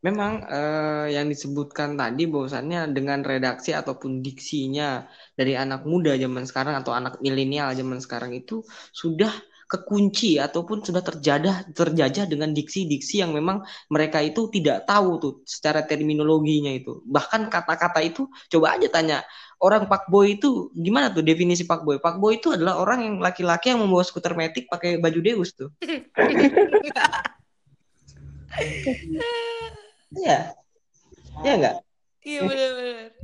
[0.00, 5.04] Memang eh, yang disebutkan tadi bahwasannya dengan redaksi ataupun diksinya
[5.36, 8.64] dari anak muda zaman sekarang atau anak milenial zaman sekarang itu
[8.96, 9.28] sudah
[9.70, 15.86] kekunci ataupun sudah terjajah terjajah dengan diksi-diksi yang memang mereka itu tidak tahu tuh secara
[15.86, 17.06] terminologinya itu.
[17.06, 19.22] Bahkan kata-kata itu coba aja tanya
[19.62, 22.02] orang fuckboy itu gimana tuh definisi fuckboy?
[22.02, 25.70] Fuckboy itu adalah orang yang laki-laki yang membawa skuter metik pakai baju Deus tuh.
[30.14, 30.38] Iya.
[31.40, 31.76] Iya enggak?
[32.20, 33.16] iya bener-bener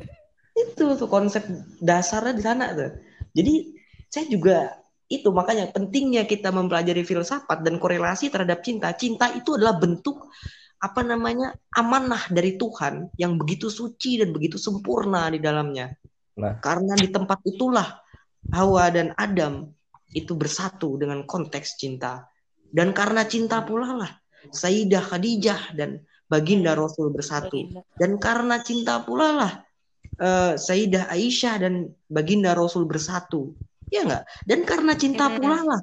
[0.56, 1.44] Itu tuh konsep
[1.84, 2.96] dasarnya di sana tuh.
[3.36, 3.76] Jadi
[4.08, 4.72] saya juga
[5.06, 8.90] itu makanya pentingnya kita mempelajari filsafat dan korelasi terhadap cinta.
[8.96, 10.32] Cinta itu adalah bentuk
[10.80, 15.92] apa namanya amanah dari Tuhan yang begitu suci dan begitu sempurna di dalamnya.
[16.40, 16.56] Nah.
[16.60, 18.00] Karena di tempat itulah
[18.52, 19.68] Hawa dan Adam
[20.16, 22.24] itu bersatu dengan konteks cinta.
[22.66, 24.12] Dan karena cinta pula lah
[24.50, 27.70] Sayyidah Khadijah dan Baginda Rasul bersatu.
[27.96, 29.52] Dan karena cinta pula lah
[30.18, 31.74] eh, Sayyidah Aisyah dan
[32.10, 33.54] Baginda Rasul bersatu.
[33.90, 34.24] Ya enggak?
[34.42, 35.38] Dan karena cinta Mm-mm.
[35.38, 35.80] pula lah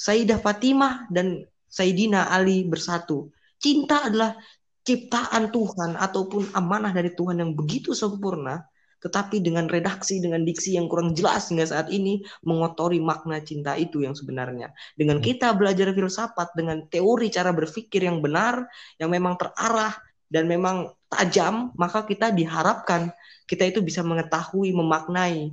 [0.00, 3.30] Sayyidah Fatimah dan Sayyidina Ali bersatu.
[3.60, 4.34] Cinta adalah
[4.82, 8.64] ciptaan Tuhan ataupun amanah dari Tuhan yang begitu sempurna,
[9.00, 14.04] tetapi dengan redaksi, dengan diksi yang kurang jelas hingga saat ini mengotori makna cinta itu
[14.04, 14.70] yang sebenarnya.
[14.94, 18.68] Dengan kita belajar filsafat, dengan teori cara berpikir yang benar,
[19.00, 19.96] yang memang terarah
[20.28, 23.10] dan memang tajam, maka kita diharapkan
[23.50, 25.50] kita itu bisa mengetahui, memaknai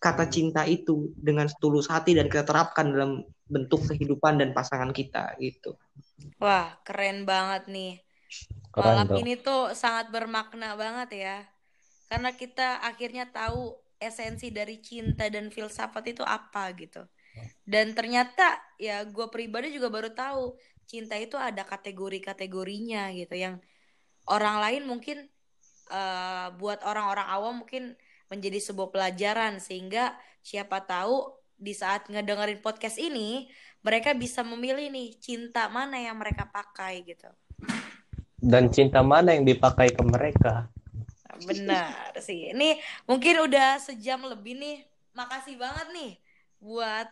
[0.00, 5.34] kata cinta itu dengan setulus hati dan kita terapkan dalam bentuk kehidupan dan pasangan kita
[5.42, 5.74] gitu.
[6.38, 8.00] Wah, keren banget nih.
[8.70, 9.18] Keren Malam tuh.
[9.20, 11.38] ini tuh sangat bermakna banget ya.
[12.10, 17.06] Karena kita akhirnya tahu esensi dari cinta dan filsafat itu apa gitu.
[17.62, 20.58] Dan ternyata ya gue pribadi juga baru tahu
[20.90, 23.62] cinta itu ada kategori-kategorinya gitu yang
[24.26, 25.30] orang lain mungkin
[25.94, 27.94] eh, buat orang-orang awam mungkin
[28.26, 31.30] menjadi sebuah pelajaran sehingga siapa tahu
[31.60, 33.46] di saat ngedengerin podcast ini
[33.84, 37.30] mereka bisa memilih nih cinta mana yang mereka pakai gitu.
[38.40, 40.72] Dan cinta mana yang dipakai ke mereka?
[41.46, 42.52] Benar sih.
[42.52, 42.76] Ini
[43.08, 44.78] mungkin udah sejam lebih nih.
[45.16, 46.12] Makasih banget nih
[46.60, 47.08] buat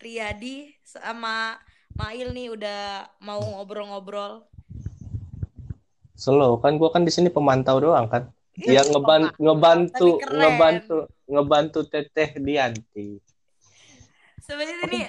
[0.00, 1.56] Riyadi sama
[1.96, 2.80] Mail nih udah
[3.20, 4.44] mau ngobrol-ngobrol.
[6.16, 8.28] Slow kan gua kan di sini pemantau doang kan.
[8.60, 13.16] Iya, Yang ngeban ngebantu ngebantu ngebantu Teteh Dianti.
[14.44, 15.06] Sebenarnya nih,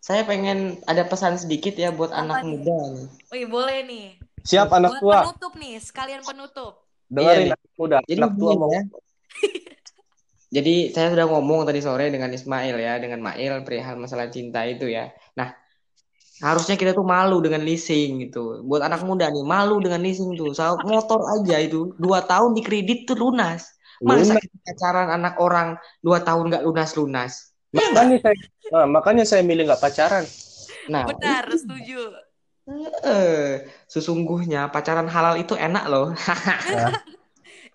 [0.00, 2.50] Saya pengen ada pesan sedikit ya buat Apa anak nih?
[2.60, 3.06] muda nih.
[3.30, 4.06] wih boleh nih.
[4.44, 6.89] Siap anak Buat tua, penutup nih, sekalian penutup.
[7.10, 7.98] Dengerin Iya, anak muda.
[8.06, 8.82] Jadi Anak tua mau ya.
[10.56, 14.90] Jadi saya sudah ngomong tadi sore dengan Ismail ya, dengan Mail perihal masalah cinta itu
[14.90, 15.10] ya.
[15.38, 15.54] Nah,
[16.42, 18.64] harusnya kita tuh malu dengan leasing gitu.
[18.66, 20.50] Buat anak muda nih, malu dengan leasing tuh.
[20.50, 23.78] Soal motor aja itu dua tahun di kredit tuh lunas.
[24.00, 27.52] Masa pacaran anak orang dua tahun nggak lunas-lunas?
[27.70, 27.94] Ya nggak?
[27.94, 28.36] Makanya saya
[28.72, 30.24] nah, makanya saya milih nggak pacaran.
[30.90, 32.10] Nah, Benar, setuju.
[33.04, 36.12] Eh, sesungguhnya pacaran halal itu enak loh.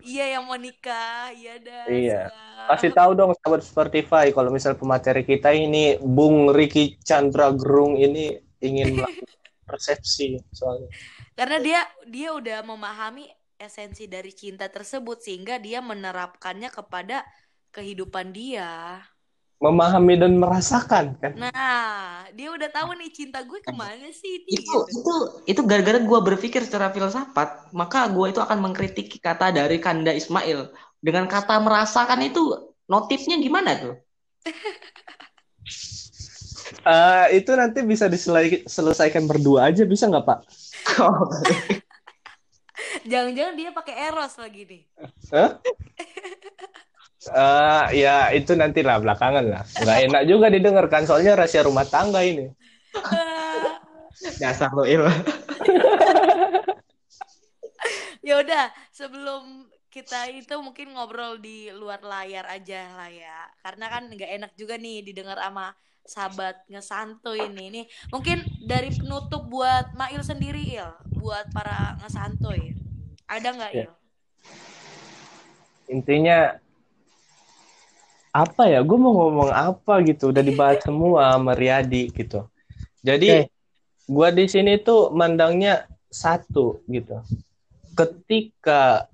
[0.06, 1.84] Iya yang mau nikah, iya dah.
[1.90, 2.30] Iya.
[2.30, 2.70] siap.
[2.70, 8.38] Kasih tahu dong sahabat Spotify kalau misal pemateri kita ini Bung Riki Chandra Gerung ini
[8.62, 9.34] ingin melakukan
[9.66, 10.86] persepsi soalnya.
[11.34, 13.26] Karena dia dia udah memahami
[13.58, 17.26] esensi dari cinta tersebut sehingga dia menerapkannya kepada
[17.74, 19.02] kehidupan dia.
[19.56, 21.32] Memahami dan merasakan kan.
[21.32, 24.52] Nah, dia udah tahu nih cinta gue ke mana sih nih.
[24.60, 25.12] itu itu
[25.50, 30.70] itu gara-gara gue berpikir secara filsafat maka gue itu akan mengkritik kata dari Kanda Ismail
[31.02, 33.94] dengan kata merasakan itu notifnya gimana tuh
[36.86, 40.38] Eh, itu nanti bisa diselesaikan berdua aja bisa nggak Pak?
[41.02, 41.26] Oh,
[43.10, 44.82] Jangan-jangan dia pakai eros lagi nih.
[45.34, 45.58] Hah?
[47.26, 49.62] Eh, ya itu nantilah belakangan lah.
[49.66, 52.46] Nggak enak juga didengarkan soalnya rahasia rumah tangga ini.
[54.42, 55.02] dasar lo Il.
[58.26, 63.48] ya udah, sebelum kita itu mungkin ngobrol di luar layar aja lah ya.
[63.64, 65.74] Karena kan nggak enak juga nih didengar sama
[66.06, 67.82] sahabat ngesantuy ini.
[67.82, 72.78] Nih, mungkin dari penutup buat Mail sendiri, Il, buat para ngesantuy.
[73.26, 73.90] Ada nggak, Ya.
[73.90, 73.90] Il?
[75.86, 76.58] Intinya
[78.36, 78.84] apa ya?
[78.84, 80.28] Gue mau ngomong apa gitu?
[80.28, 82.44] Udah dibahas semua sama Riyadi gitu.
[83.06, 83.54] Jadi Oke.
[84.10, 87.22] gua di sini tuh mandangnya satu gitu.
[87.94, 89.06] Ketika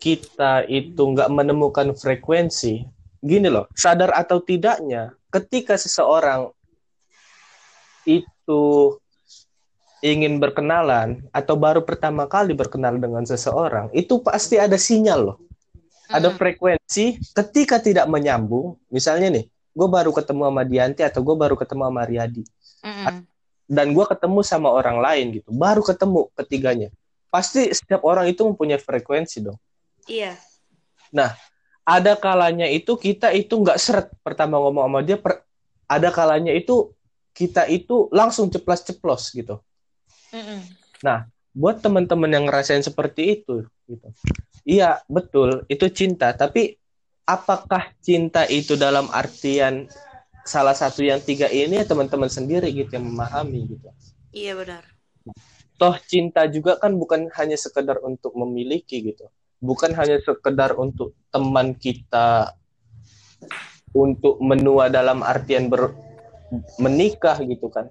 [0.00, 2.86] kita itu nggak menemukan frekuensi,
[3.20, 6.48] gini loh, sadar atau tidaknya, ketika seseorang
[8.08, 8.96] itu
[10.00, 15.38] ingin berkenalan atau baru pertama kali berkenal dengan seseorang, itu pasti ada sinyal loh.
[16.10, 21.54] Ada frekuensi ketika tidak menyambung, misalnya nih, gue baru ketemu sama Dianti atau gue baru
[21.54, 22.42] ketemu sama Riyadi,
[22.82, 23.22] Mm-mm.
[23.70, 26.88] dan gue ketemu sama orang lain gitu, baru ketemu ketiganya.
[27.30, 29.54] Pasti setiap orang itu mempunyai frekuensi dong.
[30.10, 30.34] Iya.
[31.86, 35.46] Ada kalanya itu kita itu nggak seret pertama ngomong sama dia, per-
[35.86, 36.90] ada kalanya itu
[37.30, 39.62] kita itu langsung ceplas-ceplos gitu.
[40.34, 40.66] Mm-mm.
[41.50, 44.10] Buat teman-teman yang ngerasain seperti itu, gitu.
[44.64, 46.32] Iya betul, itu cinta.
[46.36, 46.76] Tapi
[47.24, 49.86] apakah cinta itu dalam artian
[50.44, 53.88] salah satu yang tiga ini ya teman-teman sendiri gitu yang memahami gitu.
[54.32, 54.84] Iya benar.
[55.80, 59.32] toh cinta juga kan bukan hanya sekedar untuk memiliki gitu
[59.64, 62.52] bukan hanya sekedar untuk teman kita
[63.96, 65.96] untuk menua dalam artian ber
[66.76, 67.88] menikah gitu kan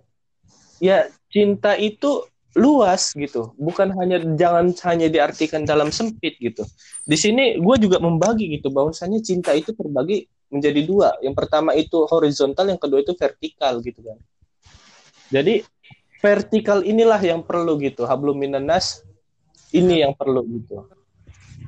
[0.77, 3.53] ya cinta itu luas gitu.
[3.59, 6.65] Bukan hanya jangan hanya diartikan dalam sempit gitu.
[7.05, 11.09] Di sini gue juga membagi gitu bahwasanya cinta itu terbagi menjadi dua.
[11.21, 14.17] Yang pertama itu horizontal yang kedua itu vertikal gitu kan.
[15.29, 15.61] Jadi
[16.19, 18.09] vertikal inilah yang perlu gitu.
[18.09, 19.05] Hablum minan nas
[19.69, 20.89] ini yang perlu gitu.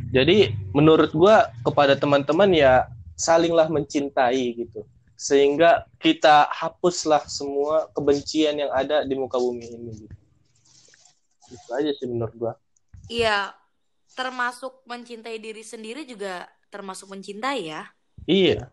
[0.10, 4.82] Jadi menurut gua kepada teman-teman ya salinglah mencintai gitu.
[5.14, 10.21] Sehingga kita hapuslah semua kebencian yang ada di muka bumi ini gitu.
[11.56, 12.52] Itu aja sih menurut gua
[13.16, 13.30] Iya,
[14.18, 16.30] termasuk mencintai diri sendiri juga
[16.74, 17.82] termasuk mencintai ya.
[18.28, 18.72] iya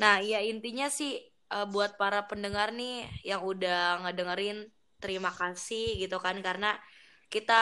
[0.00, 1.10] Nah, ya intinya sih
[1.54, 2.90] eh, buat para pendengar nih
[3.30, 4.56] yang udah ngedengerin
[5.02, 6.68] terima kasih gitu kan karena
[7.32, 7.54] kita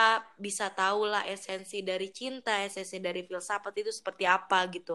[0.45, 4.93] bisa tahu lah esensi dari cinta, esensi dari filsafat itu seperti apa gitu.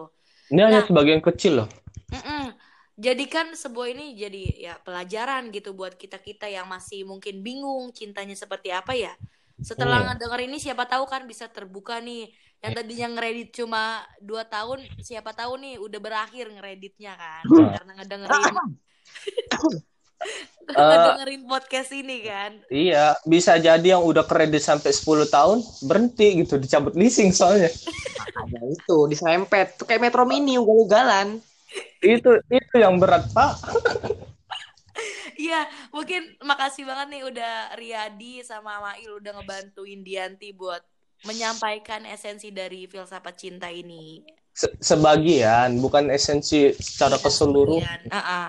[0.52, 0.86] ini hanya Nah.
[0.86, 1.68] sebagian kecil loh
[2.12, 2.54] Mm-mm.
[3.00, 8.68] Jadikan sebuah ini jadi ya pelajaran gitu buat kita-kita yang masih mungkin bingung cintanya seperti
[8.68, 9.16] apa ya.
[9.60, 10.06] Setelah Iya.
[10.12, 12.28] ngedenger ini siapa tahu kan bisa terbuka nih.
[12.60, 17.42] Yang tadinya ngeredit cuma 2 tahun, siapa tahu nih udah berakhir ngereditnya kan.
[17.48, 17.72] Nah.
[17.72, 18.36] Karena ngedengerin
[20.70, 22.52] ngedengerin podcast ini kan.
[22.68, 27.72] iya bisa jadi yang udah kredit sampai 10 tahun berhenti gitu dicabut leasing soalnya
[28.44, 29.80] Ada itu diserempet.
[29.80, 31.40] Tuh kayak Metro Mini ugal-ugalan.
[32.00, 33.56] Itu itu yang berat pak
[35.40, 40.84] Iya, mungkin makasih banget nih udah Riyadi sama Mail udah ngebantuin Dianti buat
[41.24, 44.20] menyampaikan esensi dari filsafat cinta ini.
[44.52, 48.48] Se- sebagian bukan esensi secara Iya, keseluruhan Sebagian, Ah-ah.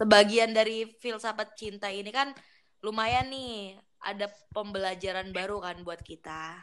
[0.00, 2.32] Sebagian dari filsafat cinta ini kan
[2.80, 6.56] lumayan nih ada pembelajaran baru kan buat kita.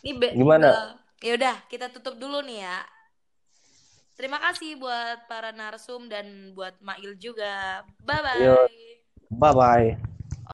[0.00, 0.68] Ini be- Gimana?
[0.72, 0.88] eh,
[1.28, 2.80] ya udah kita tutup dulu nih ya.
[4.14, 7.82] Terima kasih buat para narsum dan buat Mail juga.
[8.06, 8.54] Bye bye.
[9.34, 10.13] Bye bye